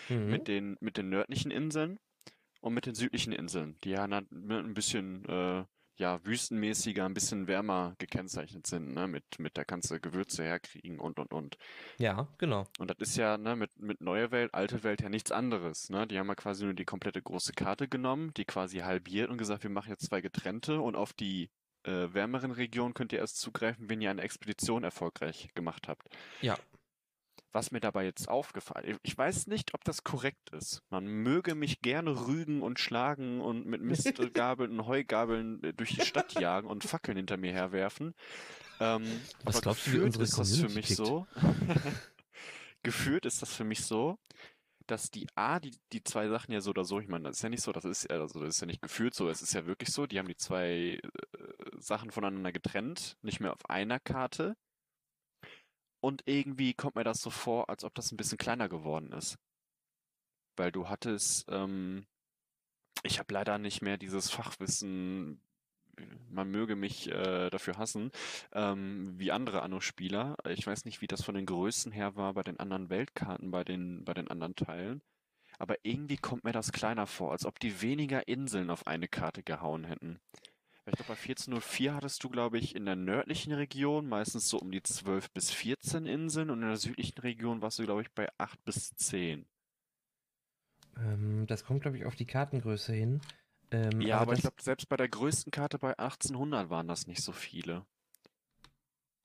mhm. 0.09 0.31
mit, 0.31 0.49
den, 0.49 0.79
mit 0.81 0.97
den 0.97 1.11
nördlichen 1.11 1.51
Inseln 1.51 1.99
und 2.63 2.73
mit 2.73 2.87
den 2.87 2.95
südlichen 2.95 3.35
Inseln, 3.35 3.77
die 3.85 3.91
ja 3.91 4.05
ein 4.05 4.73
bisschen 4.73 5.27
äh, 5.27 5.65
ja, 5.99 6.25
wüstenmäßiger, 6.25 7.05
ein 7.05 7.15
bisschen 7.15 7.49
wärmer 7.49 7.95
gekennzeichnet 7.99 8.67
sind, 8.67 8.95
ne? 8.95 9.09
Mit, 9.09 9.25
mit 9.39 9.55
kannst 9.67 9.91
du 9.91 9.99
Gewürze 9.99 10.45
herkriegen 10.45 10.99
und 11.01 11.19
und 11.19 11.33
und. 11.33 11.59
Ja, 11.99 12.29
genau. 12.39 12.67
Und 12.79 12.91
das 12.91 12.97
ist 13.01 13.17
ja, 13.17 13.37
ne, 13.37 13.57
mit, 13.57 13.77
mit 13.79 14.01
Neue 14.01 14.31
Welt, 14.31 14.55
Alte 14.55 14.85
Welt 14.85 15.03
ja 15.03 15.09
nichts 15.09 15.33
anderes, 15.33 15.91
ne? 15.91 16.07
Die 16.07 16.19
haben 16.19 16.29
ja 16.29 16.37
quasi 16.37 16.65
nur 16.65 16.75
die 16.75 16.85
komplette 16.85 17.21
große 17.21 17.53
Karte 17.53 17.89
genommen, 17.89 18.33
die 18.37 18.45
quasi 18.45 18.79
halbiert 18.79 19.29
und 19.29 19.39
gesagt, 19.39 19.65
wir 19.65 19.71
machen 19.71 19.91
jetzt 19.91 20.07
zwei 20.07 20.21
getrennte 20.21 20.81
und 20.81 20.95
auf 20.95 21.13
die 21.13 21.51
äh, 21.83 22.13
wärmeren 22.13 22.53
Regionen 22.53 22.95
könnt 22.95 23.13
ihr 23.13 23.19
erst 23.19 23.39
zugreifen, 23.41 23.91
wenn 23.91 24.01
ihr 24.01 24.11
eine 24.11 24.23
Expedition 24.23 24.85
erfolgreich 24.85 25.51
gemacht 25.55 25.89
habt. 25.89 26.09
Ja. 26.41 26.57
Was 27.53 27.71
mir 27.71 27.81
dabei 27.81 28.05
jetzt 28.05 28.29
aufgefallen 28.29 28.99
ich 29.03 29.17
weiß 29.17 29.47
nicht, 29.47 29.75
ob 29.75 29.85
das 29.85 30.05
korrekt 30.05 30.51
ist. 30.51 30.83
Man 30.91 31.07
möge 31.07 31.55
mich 31.55 31.81
gerne 31.81 32.27
rügen 32.27 32.63
und 32.63 32.79
schlagen 32.79 33.41
und 33.41 33.67
mit 33.67 33.81
Mistgabeln 33.83 34.79
und 34.79 34.87
Heugabeln 34.87 35.63
äh, 35.63 35.73
durch 35.73 35.95
die 35.95 36.05
Stadt 36.05 36.39
jagen 36.39 36.69
und 36.69 36.85
Fackeln 36.85 37.17
hinter 37.17 37.37
mir 37.37 37.53
herwerfen. 37.53 38.15
Ähm, 38.81 39.05
Was 39.45 39.63
glaubst 39.63 39.87
du, 39.87 39.93
wie 39.93 39.99
unsere 40.01 40.25
ist 40.25 40.39
das 40.39 40.57
für 40.57 40.69
mich 40.69 40.89
tickt? 40.89 40.99
so? 40.99 41.27
gefühlt 42.83 43.27
ist 43.27 43.43
das 43.43 43.53
für 43.53 43.65
mich 43.65 43.85
so, 43.85 44.19
dass 44.87 45.11
die 45.11 45.27
A, 45.35 45.61
die, 45.61 45.77
die 45.93 46.03
zwei 46.03 46.29
Sachen 46.29 46.53
ja 46.53 46.61
so 46.61 46.71
oder 46.71 46.85
so, 46.85 47.01
ich 47.01 47.09
meine, 47.09 47.25
das 47.25 47.37
ist 47.37 47.43
ja 47.43 47.49
nicht 47.49 47.63
so, 47.63 47.73
das 47.73 47.85
ist, 47.85 48.11
also 48.11 48.41
das 48.41 48.55
ist 48.57 48.61
ja 48.61 48.67
nicht 48.67 48.83
gefühlt 48.83 49.15
so, 49.15 49.29
es 49.29 49.43
ist 49.43 49.53
ja 49.53 49.67
wirklich 49.67 49.91
so, 49.91 50.07
die 50.07 50.19
haben 50.19 50.29
die 50.29 50.37
zwei 50.37 50.99
äh, 51.03 51.39
Sachen 51.79 52.11
voneinander 52.11 52.53
getrennt, 52.53 53.17
nicht 53.23 53.41
mehr 53.41 53.53
auf 53.53 53.69
einer 53.69 54.01
Karte. 54.01 54.57
Und 56.01 56.23
irgendwie 56.27 56.75
kommt 56.75 56.97
mir 56.97 57.05
das 57.05 57.21
so 57.21 57.31
vor, 57.31 57.69
als 57.69 57.85
ob 57.85 57.95
das 57.95 58.13
ein 58.13 58.17
bisschen 58.17 58.39
kleiner 58.39 58.69
geworden 58.69 59.13
ist. 59.13 59.37
Weil 60.57 60.73
du 60.73 60.89
hattest, 60.89 61.47
ähm, 61.49 62.07
ich 63.03 63.19
habe 63.19 63.33
leider 63.33 63.59
nicht 63.59 63.83
mehr 63.83 63.97
dieses 63.97 64.31
Fachwissen, 64.31 65.41
man 66.31 66.51
möge 66.51 66.77
mich 66.77 67.09
äh, 67.11 67.51
dafür 67.51 67.77
hassen, 67.79 68.11
ähm, 68.53 69.15
wie 69.19 69.33
andere 69.33 69.63
Anno-Spieler. 69.63 70.37
Ich 70.49 70.67
weiß 70.67 70.85
nicht, 70.85 71.01
wie 71.01 71.07
das 71.07 71.25
von 71.25 71.35
den 71.35 71.47
Größen 71.47 71.93
her 71.93 72.17
war 72.17 72.35
bei 72.35 72.43
den 72.43 72.61
anderen 72.61 72.91
Weltkarten, 72.91 73.51
bei 73.51 73.65
den, 73.65 74.05
bei 74.05 74.15
den 74.15 74.29
anderen 74.29 74.55
Teilen. 74.55 75.03
Aber 75.59 75.77
irgendwie 75.83 76.17
kommt 76.17 76.45
mir 76.45 76.53
das 76.53 76.71
kleiner 76.71 77.07
vor, 77.07 77.33
als 77.33 77.45
ob 77.45 77.59
die 77.59 77.83
weniger 77.83 78.29
Inseln 78.29 78.71
auf 78.71 78.87
eine 78.87 79.09
Karte 79.09 79.43
gehauen 79.43 79.85
hätten. 79.85 80.21
Ich 80.89 80.97
glaube, 80.97 81.15
bei 81.15 81.21
1404 81.21 81.95
hattest 81.95 82.25
du, 82.25 82.31
glaube 82.31 82.59
ich, 82.59 82.75
in 82.75 82.87
der 82.87 82.97
nördlichen 82.97 83.53
Region 83.53 84.09
meistens 84.09 84.49
so 84.49 84.59
um 84.59 84.71
die 84.71 84.83
12 84.83 85.31
bis 85.31 85.51
14 85.51 86.07
Inseln 86.07 86.51
und 86.51 86.63
in 86.63 86.69
der 86.69 86.77
südlichen 86.77 87.19
Region 87.19 87.61
warst 87.61 87.79
du, 87.79 87.85
glaube 87.85 88.03
ich, 88.03 88.11
bei 88.13 88.29
8 88.39 88.65
bis 88.65 88.95
10. 88.95 89.47
Ähm, 90.97 91.47
das 91.47 91.65
kommt, 91.65 91.83
glaube 91.83 91.99
ich, 91.99 92.07
auf 92.07 92.17
die 92.17 92.27
Kartengröße 92.27 92.93
hin. 92.93 93.21
Ähm, 93.71 94.01
ja, 94.01 94.17
aber, 94.17 94.23
aber 94.23 94.33
ich 94.35 94.41
glaube, 94.41 94.63
selbst 94.63 94.89
bei 94.89 94.97
der 94.97 95.09
größten 95.09 95.51
Karte 95.51 95.79
bei 95.79 95.99
1800 95.99 96.71
waren 96.71 96.89
das 96.89 97.07
nicht 97.07 97.23
so 97.23 97.33
viele. 97.33 97.85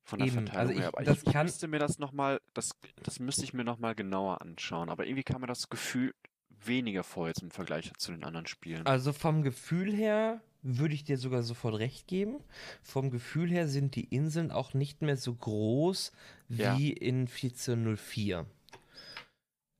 Von 0.03 0.19
der 0.19 0.27
Eben, 0.27 0.45
Verteilung 0.45 0.59
also 0.59 0.73
ich, 0.73 0.79
her. 0.79 0.87
Aber 0.89 1.11
ich, 1.11 1.25
kann... 1.25 1.45
müsste 1.45 1.67
mir 1.69 1.79
das 1.79 1.97
nochmal, 1.97 2.41
das, 2.53 2.71
das 3.03 3.19
müsste 3.19 3.45
ich 3.45 3.53
mir 3.53 3.63
nochmal 3.63 3.95
genauer 3.95 4.41
anschauen. 4.41 4.89
Aber 4.89 5.05
irgendwie 5.05 5.23
kam 5.23 5.41
mir 5.41 5.47
das 5.47 5.69
Gefühl 5.69 6.13
weniger 6.49 7.03
vor 7.03 7.27
jetzt 7.27 7.41
im 7.41 7.51
Vergleich 7.51 7.91
zu 7.97 8.11
den 8.11 8.23
anderen 8.23 8.47
Spielen. 8.47 8.85
Also 8.85 9.13
vom 9.13 9.43
Gefühl 9.43 9.93
her 9.93 10.41
würde 10.63 10.95
ich 10.95 11.03
dir 11.03 11.17
sogar 11.17 11.43
sofort 11.43 11.77
recht 11.77 12.07
geben. 12.07 12.37
Vom 12.81 13.11
Gefühl 13.11 13.49
her 13.49 13.67
sind 13.67 13.95
die 13.95 14.05
Inseln 14.05 14.51
auch 14.51 14.73
nicht 14.73 15.01
mehr 15.01 15.17
so 15.17 15.33
groß 15.35 16.11
wie 16.47 16.89
ja. 16.89 16.97
in 16.97 17.27
1404. 17.27 18.45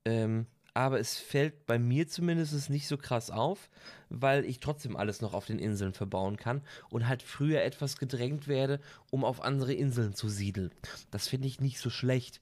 Ähm, 0.05 0.45
aber 0.73 0.99
es 0.99 1.17
fällt 1.17 1.65
bei 1.65 1.77
mir 1.77 2.07
zumindest 2.07 2.69
nicht 2.69 2.87
so 2.87 2.97
krass 2.97 3.29
auf, 3.29 3.69
weil 4.09 4.43
ich 4.43 4.59
trotzdem 4.59 4.95
alles 4.95 5.21
noch 5.21 5.33
auf 5.33 5.45
den 5.45 5.59
Inseln 5.59 5.93
verbauen 5.93 6.37
kann 6.37 6.61
und 6.89 7.07
halt 7.07 7.21
früher 7.21 7.61
etwas 7.61 7.97
gedrängt 7.97 8.47
werde, 8.47 8.79
um 9.11 9.23
auf 9.23 9.41
andere 9.41 9.73
Inseln 9.73 10.13
zu 10.13 10.29
siedeln. 10.29 10.71
Das 11.11 11.27
finde 11.27 11.47
ich 11.47 11.61
nicht 11.61 11.79
so 11.79 11.89
schlecht. 11.89 12.41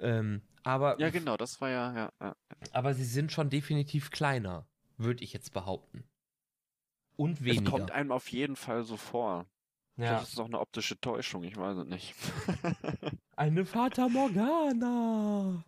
Ähm, 0.00 0.42
aber 0.64 1.00
ja, 1.00 1.10
genau, 1.10 1.36
das 1.36 1.60
war 1.60 1.70
ja, 1.70 1.94
ja, 1.94 2.12
ja. 2.20 2.36
Aber 2.72 2.94
sie 2.94 3.04
sind 3.04 3.32
schon 3.32 3.50
definitiv 3.50 4.10
kleiner, 4.10 4.66
würde 4.98 5.24
ich 5.24 5.32
jetzt 5.32 5.52
behaupten. 5.52 6.04
Und 7.22 7.44
weniger. 7.44 7.62
Es 7.62 7.70
kommt 7.70 7.90
einem 7.92 8.10
auf 8.10 8.28
jeden 8.32 8.56
Fall 8.56 8.82
so 8.82 8.96
vor. 8.96 9.46
Ja. 9.96 10.06
Vielleicht 10.06 10.32
ist 10.32 10.40
auch 10.40 10.46
eine 10.46 10.58
optische 10.58 11.00
Täuschung, 11.00 11.44
ich 11.44 11.56
weiß 11.56 11.78
es 11.78 11.86
nicht. 11.86 12.14
eine 13.36 13.64
Fata 13.64 14.08
Morgana. 14.08 15.64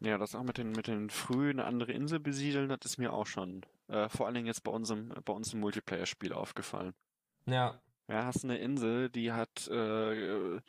Ja, 0.00 0.18
das 0.18 0.34
auch 0.34 0.42
mit 0.42 0.58
den, 0.58 0.72
mit 0.72 0.88
den 0.88 1.10
früh 1.10 1.50
eine 1.50 1.64
andere 1.64 1.92
Insel 1.92 2.18
besiedeln, 2.18 2.70
das 2.70 2.80
ist 2.84 2.98
mir 2.98 3.12
auch 3.12 3.26
schon, 3.26 3.64
äh, 3.86 4.08
vor 4.08 4.26
allen 4.26 4.34
Dingen 4.34 4.46
jetzt 4.48 4.64
bei 4.64 4.72
unserem, 4.72 5.12
bei 5.24 5.32
uns 5.32 5.52
im 5.52 5.60
Multiplayer-Spiel 5.60 6.32
aufgefallen. 6.32 6.92
Ja. 7.46 7.80
Ja, 8.08 8.24
hast 8.24 8.42
eine 8.42 8.58
Insel, 8.58 9.10
die 9.10 9.30
hat 9.30 9.68
äh, 9.68 10.60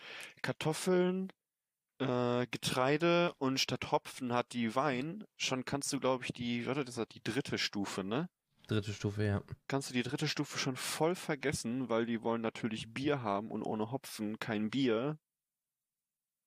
Kartoffeln, 0.43 1.33
äh, 1.97 2.45
Getreide 2.45 3.33
und 3.39 3.59
statt 3.59 3.91
Hopfen 3.91 4.33
hat 4.33 4.53
die 4.53 4.75
Wein. 4.75 5.23
Schon 5.37 5.65
kannst 5.65 5.91
du, 5.93 5.99
glaube 5.99 6.25
ich, 6.25 6.33
die, 6.33 6.67
warte, 6.67 6.85
das 6.85 6.97
hat 6.97 7.15
die 7.15 7.23
dritte 7.23 7.57
Stufe, 7.57 8.03
ne? 8.03 8.29
Dritte 8.71 8.93
Stufe, 8.93 9.25
ja. 9.25 9.43
kannst 9.67 9.89
du 9.89 9.93
die 9.93 10.01
dritte 10.01 10.29
Stufe 10.29 10.57
schon 10.57 10.77
voll 10.77 11.13
vergessen, 11.13 11.89
weil 11.89 12.05
die 12.05 12.21
wollen 12.23 12.41
natürlich 12.41 12.93
Bier 12.93 13.21
haben 13.21 13.51
und 13.51 13.63
ohne 13.63 13.91
Hopfen 13.91 14.39
kein 14.39 14.69
Bier. 14.69 15.17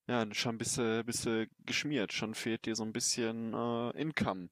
Ja, 0.09 0.27
schon 0.33 0.55
ein 0.55 0.59
bisschen, 0.59 1.05
bisschen 1.05 1.51
geschmiert. 1.67 2.15
Schon 2.15 2.35
fehlt 2.35 2.65
dir 2.65 2.77
so 2.77 2.83
ein 2.83 2.95
bisschen 2.95 3.53
äh, 3.53 3.91
Income, 4.01 4.49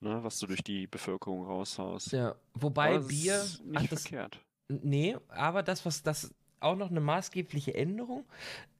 ne, 0.00 0.22
was 0.22 0.38
du 0.38 0.46
durch 0.46 0.62
die 0.62 0.86
Bevölkerung 0.86 1.46
raushaust. 1.46 2.12
Ja, 2.12 2.34
wobei 2.52 2.88
Aber 2.88 2.98
das 2.98 3.08
Bier. 3.08 3.34
ist 3.36 3.64
nicht 3.64 3.76
ach, 3.78 3.86
das, 3.88 4.02
verkehrt. 4.02 4.44
nee, 4.68 5.16
aber 5.28 5.62
das, 5.62 5.86
was 5.86 6.02
das 6.02 6.34
auch 6.60 6.76
noch 6.76 6.90
eine 6.90 7.00
maßgebliche 7.00 7.72
Änderung. 7.72 8.26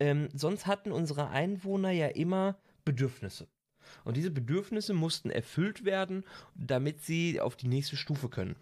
Ähm, 0.00 0.28
sonst 0.34 0.66
hatten 0.66 0.92
unsere 0.92 1.28
Einwohner 1.30 1.92
ja 1.92 2.08
immer 2.08 2.58
Bedürfnisse. 2.84 3.48
Und 4.04 4.16
diese 4.16 4.30
Bedürfnisse 4.30 4.94
mussten 4.94 5.30
erfüllt 5.30 5.84
werden, 5.84 6.24
damit 6.54 7.02
sie 7.02 7.40
auf 7.40 7.56
die 7.56 7.68
nächste 7.68 7.96
Stufe 7.96 8.28
können. 8.28 8.56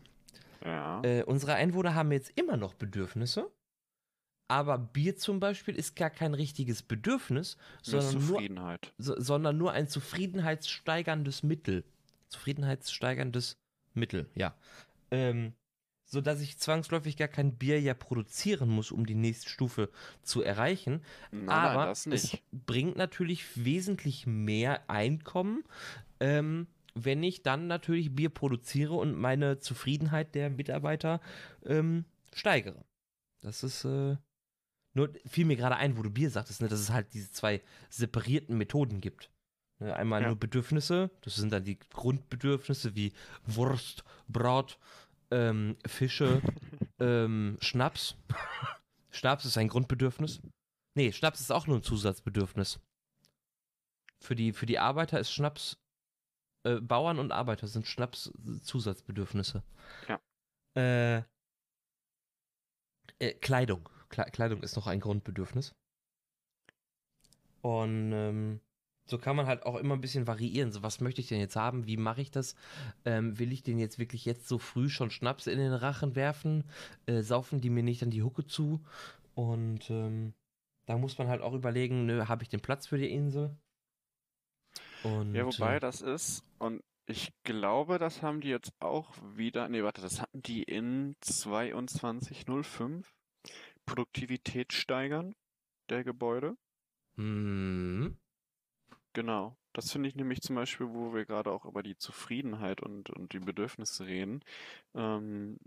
Ja. 0.65 1.03
Äh, 1.03 1.23
unsere 1.25 1.55
Einwohner 1.55 1.95
haben 1.95 2.12
jetzt 2.12 2.33
immer 2.35 2.57
noch 2.57 2.75
Bedürfnisse, 2.75 3.51
aber 4.49 4.79
Bier 4.79 5.17
zum 5.17 5.41
Beispiel 5.41 5.75
ist 5.75 5.97
gar 5.97 6.11
kein 6.11 6.35
richtiges 6.35 6.83
Bedürfnis, 6.83 7.57
sondern 7.83 8.27
nur, 8.27 8.79
so, 8.99 9.21
sondern 9.21 9.59
nur 9.59 9.73
ein 9.73 9.89
zufriedenheitssteigerndes 9.89 11.43
Mittel. 11.43 11.85
Zufriedenheitssteigerndes 12.29 13.59
Mittel, 13.95 14.29
ja. 14.35 14.55
Ähm, 15.11 15.53
so 16.07 16.21
dass 16.21 16.40
ich 16.40 16.59
zwangsläufig 16.59 17.16
gar 17.16 17.29
kein 17.29 17.57
Bier 17.57 17.81
ja 17.81 17.92
produzieren 17.92 18.69
muss, 18.69 18.92
um 18.92 19.07
die 19.07 19.14
nächste 19.14 19.49
Stufe 19.51 19.90
zu 20.23 20.42
erreichen. 20.42 21.03
Nein, 21.33 21.49
aber 21.49 21.87
nein, 21.87 22.12
es 22.12 22.38
bringt 22.53 22.97
natürlich 22.97 23.64
wesentlich 23.64 24.27
mehr 24.27 24.88
Einkommen, 24.88 25.64
ähm, 26.21 26.69
wenn 26.95 27.23
ich 27.23 27.42
dann 27.42 27.66
natürlich 27.66 28.14
Bier 28.14 28.31
produziere 28.31 28.95
und 28.95 29.16
meine 29.16 29.59
Zufriedenheit 29.59 30.35
der 30.35 30.49
Mitarbeiter 30.49 31.21
ähm, 31.64 32.05
steigere. 32.33 32.85
Das 33.40 33.62
ist 33.64 33.85
äh, 33.85 34.16
nur 34.95 35.11
fiel 35.27 35.45
mir 35.45 35.57
gerade 35.57 35.77
ein, 35.77 35.99
wo 35.99 36.03
du 36.03 36.11
Bier 36.11 36.31
sagtest, 36.31 36.62
ne, 36.62 36.69
dass 36.69 36.81
es 36.81 36.90
halt 36.90 37.12
diese 37.12 37.31
zwei 37.33 37.61
separierten 37.90 38.57
Methoden 38.57 39.01
gibt. 39.01 39.31
Ne, 39.79 39.95
einmal 39.95 40.23
Ja. 40.23 40.29
nur 40.29 40.37
Bedürfnisse, 40.37 41.11
das 41.21 41.35
sind 41.37 41.53
dann 41.53 41.64
die 41.64 41.79
Grundbedürfnisse 41.90 42.95
wie 42.95 43.12
Wurst, 43.45 44.05
Brot, 44.27 44.79
ähm, 45.31 45.77
Fische, 45.87 46.43
ähm, 46.99 47.59
Schnaps. 47.61 48.17
Schnaps 49.11 49.45
ist 49.45 49.59
ein 49.59 49.69
Grundbedürfnis. 49.69 50.41
Nee, 50.95 51.12
Schnaps 51.12 51.41
ist 51.41 51.51
auch 51.51 51.67
nur 51.67 51.79
ein 51.79 51.83
Zusatzbedürfnis. 51.83 52.81
Für 54.21 54.35
die, 54.35 54.53
für 54.53 54.67
die 54.67 54.79
Arbeiter 54.79 55.21
ist 55.21 55.31
Schnaps, 55.31 55.79
äh, 56.65 56.81
Bauern 56.81 57.19
und 57.19 57.33
Arbeiter 57.33 57.67
sind 57.67 57.87
Schnaps 57.87 58.33
Zusatzbedürfnisse. 58.62 59.62
Ja. 60.09 60.21
Äh, 60.77 61.23
äh, 63.19 63.35
Kleidung. 63.35 63.89
Kle 64.09 64.25
Kleidung 64.31 64.62
ist 64.62 64.77
noch 64.77 64.87
ein 64.87 65.01
Grundbedürfnis. 65.01 65.75
Und 67.62 68.12
ähm, 68.12 68.61
so 69.07 69.19
kann 69.19 69.37
man 69.37 69.47
halt 69.47 69.64
auch 69.64 69.77
immer 69.77 69.95
ein 69.95 70.01
bisschen 70.01 70.27
variieren. 70.27 70.73
So, 70.73 70.83
was 70.83 71.01
möchte 71.01 71.21
ich 71.21 71.29
denn 71.29 71.38
jetzt 71.38 71.57
haben? 71.57 71.87
Wie 71.87 71.97
mache 71.97 72.21
ich 72.21 72.31
das? 72.31 72.57
Ähm, 73.05 73.38
will 73.38 73.53
ich 73.53 73.62
den 73.62 73.79
jetzt 73.79 73.99
wirklich 73.99 74.25
jetzt 74.25 74.49
so 74.49 74.59
früh 74.59 74.88
schon 74.88 75.11
Schnaps 75.11 75.47
in 75.47 75.59
den 75.59 75.73
Rachen 75.73 76.16
werfen? 76.16 76.64
Äh, 77.07 77.23
saufen 77.23 77.61
die 77.61 77.71
mir 77.71 77.83
nicht 77.83 78.03
an 78.03 78.11
die 78.11 78.23
Hucke 78.23 78.47
zu? 78.47 78.81
Und 79.35 79.90
ähm, 79.90 80.35
da 80.87 80.99
muss 80.99 81.19
man 81.19 81.29
halt 81.29 81.42
auch 81.42 81.55
überlegen, 81.55 82.07
ne, 82.07 82.29
habe 82.29 82.42
ich 82.42 82.49
den 82.49 82.61
Platz 82.61 82.87
für 82.87 82.99
die 82.99 83.11
Insel? 83.11 83.57
Und, 85.03 85.35
Ja, 85.35 85.47
wobei 85.47 85.77
äh, 85.77 85.81
das 85.81 86.03
ist, 86.03 86.42
und 86.59 86.83
ich 87.07 87.33
glaube, 87.45 87.99
das 87.99 88.23
haben 88.23 88.40
die 88.40 88.49
jetzt 88.49 88.73
auch 88.81 89.14
wieder, 89.37 89.69
nee, 89.69 89.83
warte, 89.83 90.01
das 90.01 90.21
hatten 90.21 90.42
die 90.42 90.64
in 90.64 91.14
2205. 91.21 93.12
Produktivität 93.85 94.73
steigern 94.73 95.37
der 95.88 96.03
Gebäude. 96.03 96.57
mhm. 97.16 98.16
Genau. 99.16 99.57
Das 99.72 99.92
finde 99.92 100.11
ich 100.11 100.14
nämlich 100.14 100.42
zum 100.42 100.57
Beispiel, 100.57 100.88
wo 100.90 101.14
wir 101.14 101.24
gerade 101.24 101.50
auch 101.50 101.64
über 101.64 101.83
die 101.83 101.96
Zufriedenheit 101.96 102.83
und, 102.83 103.09
und 103.09 103.33
die 103.33 103.38
Bedürfnisse 103.38 104.05
reden. 104.05 104.44
Ähm, 104.94 105.59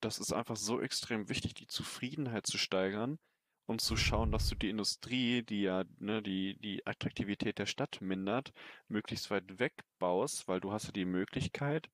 das 0.00 0.18
ist 0.18 0.32
einfach 0.32 0.56
so 0.56 0.80
extrem 0.80 1.28
wichtig, 1.28 1.54
die 1.54 1.68
Zufriedenheit 1.68 2.48
zu 2.48 2.58
steigern 2.58 3.20
und 3.66 3.80
zu 3.80 3.96
schauen, 3.96 4.32
dass 4.32 4.48
du 4.48 4.56
die 4.56 4.70
Industrie, 4.70 5.42
die 5.44 5.62
ja 5.62 5.84
ne, 6.00 6.20
die, 6.20 6.56
die 6.58 6.84
Attraktivität 6.84 7.58
der 7.60 7.66
Stadt 7.66 8.00
mindert, 8.00 8.52
möglichst 8.88 9.30
weit 9.30 9.60
wegbaust, 9.60 10.48
weil 10.48 10.58
du 10.60 10.72
hast 10.72 10.86
ja 10.86 10.92
die 10.92 11.04
Möglichkeit, 11.04 11.88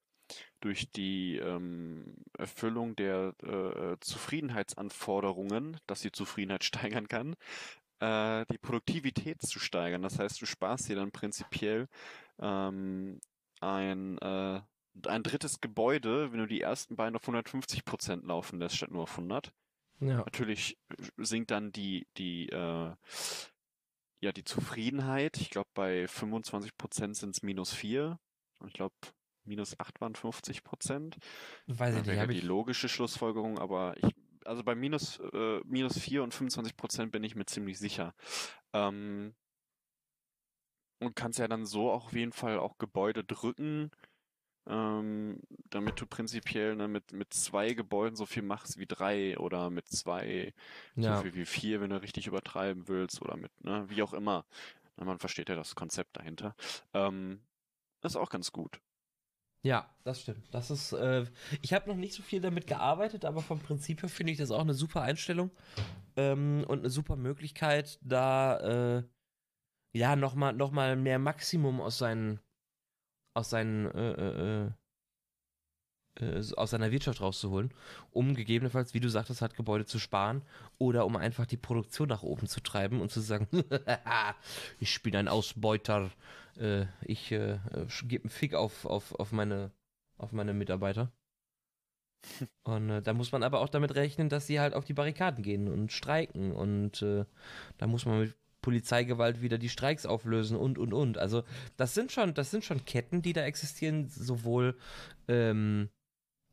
durch 0.60 0.90
die 0.90 1.36
ähm, 1.36 2.16
Erfüllung 2.38 2.96
der 2.96 3.34
äh, 3.42 3.96
Zufriedenheitsanforderungen, 4.00 5.78
dass 5.86 6.00
die 6.00 6.12
Zufriedenheit 6.12 6.64
steigern 6.64 7.08
kann, 7.08 7.36
äh, 8.00 8.46
die 8.52 8.58
Produktivität 8.58 9.42
zu 9.42 9.58
steigern. 9.60 10.02
Das 10.02 10.18
heißt, 10.18 10.40
du 10.40 10.46
sparst 10.46 10.88
dir 10.88 10.96
dann 10.96 11.12
prinzipiell 11.12 11.88
ähm, 12.40 13.20
ein, 13.60 14.18
äh, 14.18 14.60
ein 15.06 15.22
drittes 15.22 15.60
Gebäude, 15.60 16.32
wenn 16.32 16.40
du 16.40 16.46
die 16.46 16.60
ersten 16.62 16.96
beiden 16.96 17.16
auf 17.16 17.22
150 17.24 17.84
Prozent 17.84 18.24
laufen 18.26 18.58
lässt, 18.60 18.76
statt 18.76 18.90
nur 18.90 19.02
auf 19.04 19.12
100. 19.12 19.52
ja. 20.00 20.26
Natürlich 20.26 20.78
sinkt 21.18 21.50
dann 21.50 21.72
die, 21.72 22.06
die, 22.18 22.48
äh, 22.50 22.94
ja, 24.20 24.32
die 24.32 24.44
Zufriedenheit. 24.44 25.38
Ich 25.38 25.50
glaube, 25.50 25.70
bei 25.74 26.06
25 26.08 26.76
Prozent 26.76 27.16
sind 27.16 27.36
es 27.36 27.42
minus 27.42 27.72
4. 27.72 28.18
Und 28.58 28.68
ich 28.68 28.74
glaube, 28.74 28.94
minus 29.44 29.78
8 29.80 30.00
waren 30.00 30.14
50 30.14 30.62
Prozent. 30.64 31.18
Weiß 31.66 31.96
ich 31.96 32.02
Das 32.02 32.06
nicht, 32.06 32.18
wäre 32.18 32.28
die 32.28 32.40
ich. 32.40 32.42
logische 32.42 32.88
Schlussfolgerung, 32.88 33.58
aber 33.58 33.96
ich, 33.98 34.14
also 34.44 34.62
bei 34.64 34.74
minus, 34.74 35.18
äh, 35.32 35.60
minus 35.64 35.98
4 35.98 36.22
und 36.22 36.34
25 36.34 36.76
Prozent 36.76 37.12
bin 37.12 37.24
ich 37.24 37.36
mir 37.36 37.46
ziemlich 37.46 37.78
sicher. 37.78 38.14
Ähm, 38.72 39.34
und 40.98 41.16
kannst 41.16 41.38
ja 41.38 41.48
dann 41.48 41.66
so 41.66 41.90
auch 41.90 42.06
auf 42.06 42.12
jeden 42.12 42.32
Fall 42.32 42.58
auch 42.58 42.78
Gebäude 42.78 43.24
drücken, 43.24 43.90
ähm, 44.68 45.40
damit 45.70 46.00
du 46.00 46.06
prinzipiell 46.06 46.76
ne, 46.76 46.88
mit, 46.88 47.12
mit 47.12 47.34
zwei 47.34 47.74
Gebäuden 47.74 48.16
so 48.16 48.26
viel 48.26 48.42
machst 48.44 48.78
wie 48.78 48.86
drei 48.86 49.38
oder 49.38 49.70
mit 49.70 49.88
zwei 49.88 50.54
so 51.00 51.12
Ja. 51.12 51.22
viel 51.22 51.34
wie 51.34 51.46
vier, 51.46 51.80
wenn 51.82 51.90
du 51.90 52.02
richtig 52.02 52.28
übertreiben 52.28 52.88
willst 52.88 53.22
oder 53.22 53.36
mit, 53.36 53.52
ne, 53.64 53.86
wie 53.90 54.02
auch 54.02 54.14
immer. 54.14 54.46
Na, 54.96 55.04
Man 55.06 55.18
versteht 55.20 55.50
ja 55.50 55.56
das 55.56 55.74
Konzept 55.76 56.16
dahinter. 56.18 56.56
Ähm, 56.94 57.42
ist 58.02 58.16
auch 58.16 58.30
ganz 58.30 58.52
gut. 58.52 58.80
Ja, 59.62 59.94
das 60.04 60.22
stimmt. 60.22 60.46
Das 60.52 60.70
ist, 60.70 60.92
äh, 60.92 61.26
ich 61.60 61.74
habe 61.74 61.88
noch 61.88 61.96
nicht 61.96 62.14
so 62.14 62.22
viel 62.22 62.40
damit 62.40 62.66
gearbeitet, 62.66 63.24
aber 63.26 63.42
vom 63.42 63.60
Prinzip 63.60 64.02
her 64.02 64.08
finde 64.08 64.32
ich 64.32 64.38
das 64.38 64.50
auch 64.50 64.60
eine 64.60 64.72
super 64.72 65.02
Einstellung 65.02 65.50
ähm, 66.16 66.64
und 66.66 66.78
eine 66.78 66.90
super 66.90 67.16
Möglichkeit, 67.16 67.98
da 68.02 68.98
äh, 68.98 69.02
ja 69.92 70.16
nochmal 70.16 70.54
noch 70.54 70.70
mal 70.70 70.96
mehr 70.96 71.18
Maximum 71.18 71.80
aus 71.80 71.98
seinen 71.98 72.40
aus 73.34 73.50
seinen 73.50 73.86
äh, 73.86 74.66
äh, 74.66 74.70
äh, 76.22 76.42
aus 76.56 76.70
seiner 76.70 76.90
Wirtschaft 76.90 77.20
rauszuholen, 77.20 77.72
um 78.12 78.34
gegebenenfalls, 78.34 78.94
wie 78.94 79.00
du 79.00 79.08
sagtest, 79.08 79.42
halt 79.42 79.56
Gebäude 79.56 79.86
zu 79.86 79.98
sparen 79.98 80.42
oder 80.78 81.06
um 81.06 81.16
einfach 81.16 81.46
die 81.46 81.56
Produktion 81.56 82.08
nach 82.08 82.22
oben 82.22 82.46
zu 82.46 82.60
treiben 82.60 83.00
und 83.00 83.10
zu 83.10 83.20
sagen, 83.20 83.48
ich 84.80 85.02
bin 85.02 85.16
ein 85.16 85.28
Ausbeuter, 85.28 86.10
äh, 86.58 86.86
ich 87.02 87.32
äh, 87.32 87.58
gebe 88.04 88.24
einen 88.24 88.30
Fick 88.30 88.54
auf, 88.54 88.86
auf, 88.86 89.14
auf, 89.14 89.32
meine, 89.32 89.70
auf 90.18 90.32
meine 90.32 90.54
Mitarbeiter. 90.54 91.12
Und 92.64 92.90
äh, 92.90 93.02
da 93.02 93.14
muss 93.14 93.32
man 93.32 93.42
aber 93.42 93.60
auch 93.60 93.68
damit 93.68 93.94
rechnen, 93.94 94.28
dass 94.28 94.46
sie 94.46 94.60
halt 94.60 94.74
auf 94.74 94.84
die 94.84 94.92
Barrikaden 94.92 95.42
gehen 95.42 95.68
und 95.68 95.90
streiken 95.90 96.52
und 96.52 97.00
äh, 97.00 97.24
da 97.78 97.86
muss 97.86 98.04
man 98.04 98.20
mit 98.20 98.36
Polizeigewalt 98.62 99.40
wieder 99.40 99.58
die 99.58 99.68
Streiks 99.68 100.06
auflösen 100.06 100.56
und 100.56 100.78
und 100.78 100.92
und. 100.92 101.18
Also 101.18 101.44
das 101.76 101.94
sind 101.94 102.12
schon, 102.12 102.34
das 102.34 102.50
sind 102.50 102.64
schon 102.64 102.84
Ketten, 102.84 103.22
die 103.22 103.32
da 103.32 103.42
existieren, 103.42 104.08
sowohl 104.08 104.76
ähm, 105.28 105.88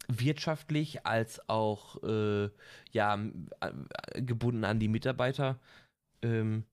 wirtschaftlich 0.07 1.05
als 1.05 1.47
auch 1.49 2.01
äh, 2.03 2.49
ja 2.91 3.19
äh, 3.61 4.21
gebunden 4.21 4.63
an 4.63 4.79
die 4.79 4.87
Mitarbeiter 4.87 5.59
ähm, 6.21 6.65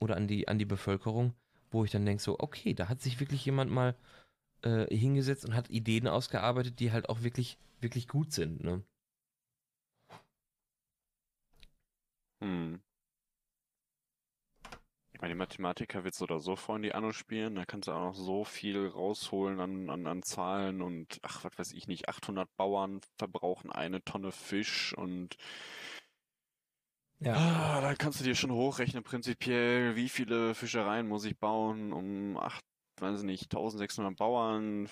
oder 0.00 0.16
an 0.16 0.28
die 0.28 0.48
an 0.48 0.58
die 0.58 0.64
Bevölkerung, 0.64 1.34
wo 1.70 1.84
ich 1.84 1.90
dann 1.90 2.06
denke 2.06 2.22
so, 2.22 2.38
okay, 2.38 2.74
da 2.74 2.88
hat 2.88 3.02
sich 3.02 3.20
wirklich 3.20 3.44
jemand 3.44 3.70
mal 3.70 3.96
äh, 4.62 4.86
hingesetzt 4.94 5.44
und 5.46 5.54
hat 5.54 5.70
Ideen 5.70 6.08
ausgearbeitet, 6.08 6.80
die 6.80 6.92
halt 6.92 7.08
auch 7.08 7.22
wirklich 7.22 7.58
wirklich 7.80 8.08
gut 8.08 8.32
sind. 8.32 8.64
Ne? 8.64 8.82
Hm. 12.42 12.83
Meine, 15.24 15.36
die 15.36 15.38
Mathematiker 15.38 16.04
wird 16.04 16.14
so 16.14 16.24
oder 16.24 16.38
so 16.38 16.54
vorhin 16.54 16.82
die 16.82 16.94
Anno 16.94 17.10
spielen, 17.12 17.54
da 17.54 17.64
kannst 17.64 17.88
du 17.88 17.92
auch 17.92 18.08
noch 18.08 18.14
so 18.14 18.44
viel 18.44 18.88
rausholen 18.88 19.58
an, 19.58 19.88
an, 19.88 20.06
an 20.06 20.22
Zahlen 20.22 20.82
und 20.82 21.18
ach, 21.22 21.44
was 21.44 21.58
weiß 21.58 21.72
ich 21.72 21.88
nicht, 21.88 22.10
800 22.10 22.54
Bauern 22.58 23.00
verbrauchen 23.16 23.72
eine 23.72 24.04
Tonne 24.04 24.32
Fisch 24.32 24.92
und 24.92 25.38
ah, 27.24 27.80
da 27.80 27.94
kannst 27.94 28.20
du 28.20 28.24
dir 28.24 28.34
schon 28.34 28.52
hochrechnen 28.52 29.02
prinzipiell, 29.02 29.96
wie 29.96 30.10
viele 30.10 30.54
Fischereien 30.54 31.08
muss 31.08 31.24
ich 31.24 31.38
bauen, 31.38 31.94
um 31.94 32.36
acht, 32.36 32.62
weiß 33.00 33.20
ich 33.20 33.24
nicht, 33.24 33.44
1600 33.44 34.18
Bauern 34.18 34.90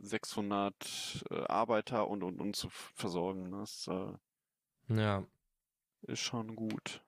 600 0.00 1.24
äh, 1.30 1.44
Arbeiter 1.44 2.08
und 2.08 2.24
und 2.24 2.40
und 2.40 2.56
zu 2.56 2.68
versorgen. 2.68 3.52
Das 3.52 3.86
äh, 3.86 4.12
Ja, 4.88 5.24
ist 6.02 6.18
schon 6.18 6.56
gut. 6.56 7.00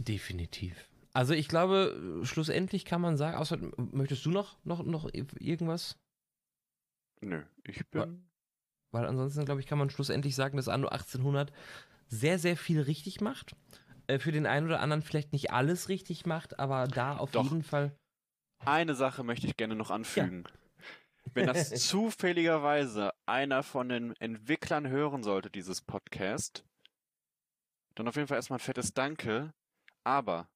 definitiv. 0.00 0.88
Also 1.14 1.32
ich 1.32 1.48
glaube, 1.48 2.20
schlussendlich 2.24 2.84
kann 2.84 3.00
man 3.00 3.16
sagen, 3.16 3.36
außer 3.36 3.56
möchtest 3.76 4.26
du 4.26 4.30
noch, 4.30 4.58
noch, 4.64 4.82
noch 4.84 5.08
irgendwas? 5.12 5.96
Nö, 7.20 7.44
ich 7.62 7.86
bin. 7.88 8.28
Weil 8.90 9.06
ansonsten, 9.06 9.44
glaube 9.44 9.60
ich, 9.60 9.66
kann 9.66 9.78
man 9.78 9.90
schlussendlich 9.90 10.34
sagen, 10.34 10.56
dass 10.56 10.68
Anno 10.68 10.88
1800 10.88 11.52
sehr, 12.08 12.38
sehr 12.38 12.56
viel 12.56 12.80
richtig 12.80 13.20
macht. 13.20 13.54
Äh, 14.08 14.18
für 14.18 14.32
den 14.32 14.46
einen 14.46 14.66
oder 14.66 14.80
anderen 14.80 15.02
vielleicht 15.02 15.32
nicht 15.32 15.52
alles 15.52 15.88
richtig 15.88 16.26
macht, 16.26 16.58
aber 16.58 16.88
da 16.88 17.16
auf 17.16 17.30
Doch. 17.30 17.44
jeden 17.44 17.62
Fall. 17.62 17.96
Eine 18.64 18.94
Sache 18.94 19.22
möchte 19.22 19.46
ich 19.46 19.56
gerne 19.56 19.76
noch 19.76 19.90
anfügen. 19.90 20.44
Wenn 21.32 21.46
das 21.46 21.70
zufälligerweise 21.88 23.12
einer 23.24 23.62
von 23.62 23.88
den 23.88 24.16
Entwicklern 24.16 24.88
hören 24.88 25.22
sollte, 25.22 25.50
dieses 25.50 25.80
Podcast, 25.80 26.64
dann 27.94 28.08
auf 28.08 28.16
jeden 28.16 28.26
Fall 28.26 28.36
erstmal 28.36 28.58
ein 28.58 28.64
fettes 28.64 28.94
Danke. 28.94 29.54
Aber 30.02 30.48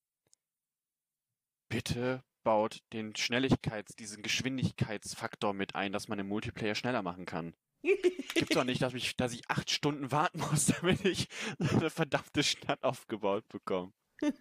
bitte 1.69 2.23
baut 2.45 2.83
den 2.93 3.13
Schnelligkeits-, 3.15 3.97
diesen 3.97 4.23
Geschwindigkeitsfaktor 4.23 5.53
mit 5.53 5.75
ein, 5.75 5.93
dass 5.93 6.09
man 6.09 6.19
im 6.19 6.29
Multiplayer 6.29 6.75
schneller 6.75 7.03
machen 7.03 7.27
kann. 7.27 7.55
Gibt's 7.83 8.55
doch 8.55 8.65
nicht, 8.65 8.83
dass 8.83 8.95
ich, 8.95 9.17
dass 9.17 9.33
ich 9.33 9.43
acht 9.49 9.71
Stunden 9.71 10.11
warten 10.11 10.41
muss, 10.41 10.67
damit 10.81 11.05
ich 11.05 11.29
eine 11.59 11.91
verdammte 11.91 12.43
Stadt 12.43 12.83
aufgebaut 12.83 13.47
bekomme. 13.49 13.93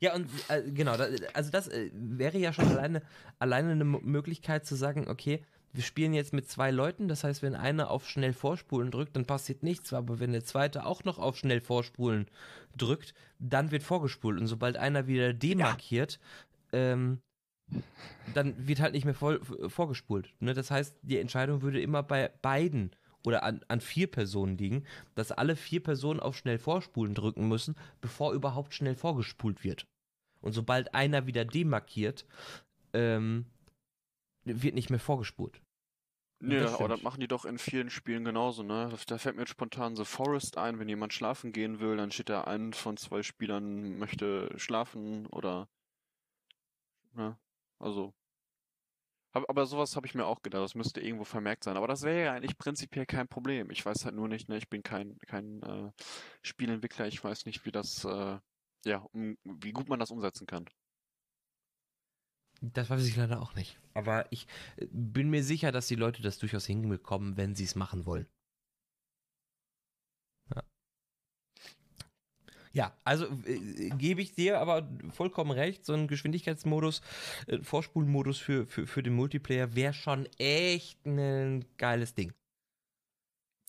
ja, 0.00 0.14
und 0.14 0.30
äh, 0.48 0.62
genau, 0.70 0.92
also 1.34 1.50
das 1.50 1.68
äh, 1.68 1.90
wäre 1.92 2.38
ja 2.38 2.52
schon 2.52 2.68
alleine, 2.68 3.02
alleine 3.38 3.72
eine 3.72 3.84
Möglichkeit 3.84 4.64
zu 4.64 4.74
sagen, 4.74 5.08
okay, 5.08 5.44
wir 5.76 5.82
spielen 5.82 6.14
jetzt 6.14 6.32
mit 6.32 6.48
zwei 6.48 6.70
Leuten, 6.70 7.06
das 7.06 7.22
heißt, 7.22 7.42
wenn 7.42 7.54
einer 7.54 7.90
auf 7.90 8.08
schnell 8.08 8.32
vorspulen 8.32 8.90
drückt, 8.90 9.14
dann 9.14 9.26
passiert 9.26 9.62
nichts, 9.62 9.92
aber 9.92 10.18
wenn 10.20 10.32
der 10.32 10.42
zweite 10.42 10.86
auch 10.86 11.04
noch 11.04 11.18
auf 11.18 11.36
schnell 11.36 11.60
vorspulen 11.60 12.26
drückt, 12.78 13.12
dann 13.38 13.70
wird 13.70 13.82
vorgespult 13.82 14.40
und 14.40 14.46
sobald 14.46 14.78
einer 14.78 15.06
wieder 15.06 15.34
demarkiert, 15.34 16.18
ähm, 16.72 17.20
dann 18.32 18.66
wird 18.66 18.80
halt 18.80 18.94
nicht 18.94 19.04
mehr 19.04 19.14
voll, 19.14 19.40
vorgespult. 19.68 20.32
Ne? 20.40 20.54
Das 20.54 20.70
heißt, 20.70 20.96
die 21.02 21.18
Entscheidung 21.18 21.60
würde 21.60 21.80
immer 21.82 22.02
bei 22.02 22.30
beiden 22.40 22.96
oder 23.26 23.42
an, 23.42 23.60
an 23.68 23.82
vier 23.82 24.10
Personen 24.10 24.56
liegen, 24.56 24.84
dass 25.14 25.30
alle 25.30 25.56
vier 25.56 25.82
Personen 25.82 26.20
auf 26.20 26.38
schnell 26.38 26.58
vorspulen 26.58 27.14
drücken 27.14 27.48
müssen, 27.48 27.76
bevor 28.00 28.32
überhaupt 28.32 28.72
schnell 28.72 28.94
vorgespult 28.94 29.62
wird. 29.62 29.86
Und 30.40 30.52
sobald 30.52 30.94
einer 30.94 31.26
wieder 31.26 31.44
demarkiert, 31.44 32.24
ähm, 32.94 33.44
wird 34.44 34.74
nicht 34.74 34.90
mehr 34.90 35.00
vorgespult. 35.00 35.60
Nee, 36.38 36.60
Das 36.60 36.74
aber 36.74 36.88
das 36.88 37.02
machen 37.02 37.20
die 37.20 37.28
doch 37.28 37.44
in 37.44 37.58
vielen 37.58 37.90
Spielen 37.90 38.24
genauso, 38.24 38.62
ne? 38.62 38.90
Da 39.06 39.18
fällt 39.18 39.36
mir 39.36 39.42
jetzt 39.42 39.50
spontan 39.50 39.96
The 39.96 40.04
Forest 40.04 40.58
ein, 40.58 40.78
wenn 40.78 40.88
jemand 40.88 41.12
schlafen 41.14 41.52
gehen 41.52 41.80
will, 41.80 41.96
dann 41.96 42.10
steht 42.10 42.28
da 42.28 42.44
ein 42.44 42.72
von 42.72 42.96
zwei 42.96 43.22
Spielern 43.22 43.98
möchte 43.98 44.50
schlafen 44.58 45.26
oder 45.26 45.68
ne? 47.14 47.36
Also. 47.80 48.14
Hab, 49.34 49.48
aber 49.50 49.66
sowas 49.66 49.94
habe 49.96 50.06
ich 50.06 50.14
mir 50.14 50.24
auch 50.26 50.42
gedacht, 50.42 50.62
das 50.62 50.74
müsste 50.74 51.00
irgendwo 51.00 51.24
vermerkt 51.24 51.64
sein. 51.64 51.76
Aber 51.76 51.86
das 51.88 52.02
wäre 52.02 52.24
ja 52.24 52.32
eigentlich 52.32 52.56
prinzipiell 52.58 53.06
kein 53.06 53.28
Problem. 53.28 53.70
Ich 53.70 53.84
weiß 53.84 54.04
halt 54.04 54.14
nur 54.14 54.28
nicht, 54.28 54.48
ne, 54.48 54.56
ich 54.56 54.68
bin 54.68 54.82
kein, 54.82 55.18
kein 55.26 55.62
äh, 55.62 55.90
Spielentwickler, 56.42 57.06
ich 57.06 57.22
weiß 57.22 57.44
nicht, 57.46 57.64
wie 57.66 57.72
das, 57.72 58.04
äh, 58.04 58.38
ja, 58.86 58.98
um, 59.12 59.36
wie 59.44 59.72
gut 59.72 59.88
man 59.88 59.98
das 60.00 60.10
umsetzen 60.10 60.46
kann. 60.46 60.66
Das 62.60 62.90
weiß 62.90 63.06
ich 63.06 63.16
leider 63.16 63.40
auch 63.40 63.54
nicht. 63.54 63.78
Aber 63.94 64.30
ich 64.30 64.46
äh, 64.76 64.86
bin 64.90 65.30
mir 65.30 65.42
sicher, 65.44 65.72
dass 65.72 65.86
die 65.86 65.94
Leute 65.94 66.22
das 66.22 66.38
durchaus 66.38 66.66
hinbekommen, 66.66 67.36
wenn 67.36 67.54
sie 67.54 67.64
es 67.64 67.74
machen 67.74 68.06
wollen. 68.06 68.26
Ja. 70.54 70.62
Ja, 72.72 72.96
also 73.04 73.26
äh, 73.46 73.90
gebe 73.90 74.22
ich 74.22 74.34
dir 74.34 74.60
aber 74.60 74.88
vollkommen 75.10 75.50
recht, 75.50 75.84
so 75.84 75.94
ein 75.94 76.08
Geschwindigkeitsmodus, 76.08 77.00
äh, 77.46 77.58
Vorspulmodus 77.62 78.38
für, 78.38 78.66
für, 78.66 78.86
für 78.86 79.02
den 79.02 79.14
Multiplayer 79.14 79.74
wäre 79.74 79.94
schon 79.94 80.26
echt 80.38 81.04
ein 81.06 81.64
geiles 81.78 82.14
Ding. 82.14 82.32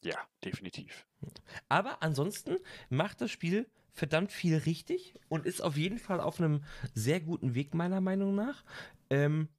Ja, 0.03 0.17
definitiv. 0.43 1.07
Aber 1.69 2.01
ansonsten 2.03 2.57
macht 2.89 3.21
das 3.21 3.31
Spiel 3.31 3.67
verdammt 3.97 4.31
viel 4.31 4.57
richtig 4.57 5.15
und 5.27 5.45
ist 5.45 5.61
auf 5.61 5.75
jeden 5.75 5.97
Fall 5.97 6.19
auf 6.19 6.39
einem 6.39 6.63
sehr 6.93 7.19
guten 7.19 7.55
Weg, 7.55 7.73
meiner 7.73 7.99
Meinung 7.99 8.35
nach. 8.35 8.63
Ähm, 9.09 9.49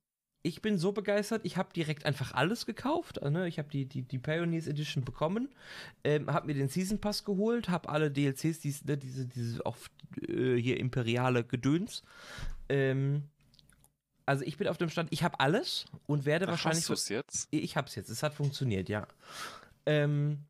ich 0.43 0.62
bin 0.62 0.78
so 0.78 0.93
begeistert, 0.93 1.45
ich 1.45 1.57
habe 1.57 1.72
direkt 1.74 2.07
einfach 2.07 2.32
alles 2.32 2.64
gekauft. 2.64 3.20
Ne? 3.20 3.49
Ich 3.49 3.59
habe 3.59 3.68
die, 3.68 3.86
die, 3.86 4.03
die 4.03 4.18
Pioneers 4.18 4.68
Edition 4.68 5.05
bekommen, 5.05 5.49
ähm, 6.05 6.32
habe 6.32 6.47
mir 6.47 6.55
den 6.55 6.68
Season 6.68 7.01
Pass 7.01 7.24
geholt, 7.24 7.68
habe 7.68 7.89
alle 7.89 8.11
DLCs, 8.11 8.61
dies, 8.61 8.84
ne, 8.84 8.97
diese, 8.97 9.26
diese 9.26 9.66
auch 9.66 9.76
äh, 10.28 10.55
hier 10.55 10.78
imperiale 10.78 11.43
Gedöns. 11.43 12.05
Ähm, 12.68 13.24
also 14.24 14.45
ich 14.45 14.57
bin 14.57 14.68
auf 14.68 14.78
dem 14.78 14.89
Stand, 14.89 15.12
ich 15.12 15.24
habe 15.24 15.41
alles 15.41 15.86
und 16.07 16.24
werde 16.24 16.47
Ach, 16.47 16.51
wahrscheinlich 16.51 16.82
hast 16.82 16.89
du 16.89 16.93
es 16.93 17.09
jetzt? 17.09 17.49
ich 17.51 17.76
hab's 17.76 17.97
jetzt, 17.97 18.09
es 18.09 18.22
hat 18.22 18.34
funktioniert, 18.34 18.89
ja. 18.89 19.09
Ähm, 19.86 20.45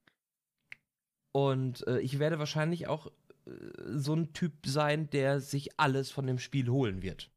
und 1.33 1.87
äh, 1.87 2.01
ich 2.01 2.19
werde 2.19 2.39
wahrscheinlich 2.39 2.89
auch 2.89 3.11
so 3.87 4.15
ein 4.15 4.33
Typ 4.33 4.67
sein, 4.67 5.11
der 5.11 5.41
sich 5.41 5.79
alles 5.79 6.11
von 6.11 6.27
dem 6.27 6.39
Spiel 6.39 6.69
holen 6.69 7.03
wird. 7.03 7.31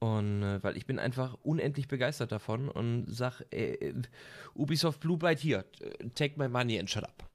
Und 0.00 0.42
äh, 0.42 0.62
weil 0.62 0.76
ich 0.76 0.86
bin 0.86 0.98
einfach 0.98 1.34
unendlich 1.42 1.88
begeistert 1.88 2.30
davon 2.30 2.68
und 2.68 3.06
sag, 3.08 3.40
äh, 3.50 3.74
äh, 3.74 4.02
Ubisoft 4.54 5.00
Blue 5.00 5.16
Byte 5.16 5.40
hier, 5.40 5.64
äh, 5.80 6.08
take 6.10 6.38
my 6.38 6.48
money 6.48 6.78
and 6.78 6.90
shut 6.90 7.04
up. 7.04 7.30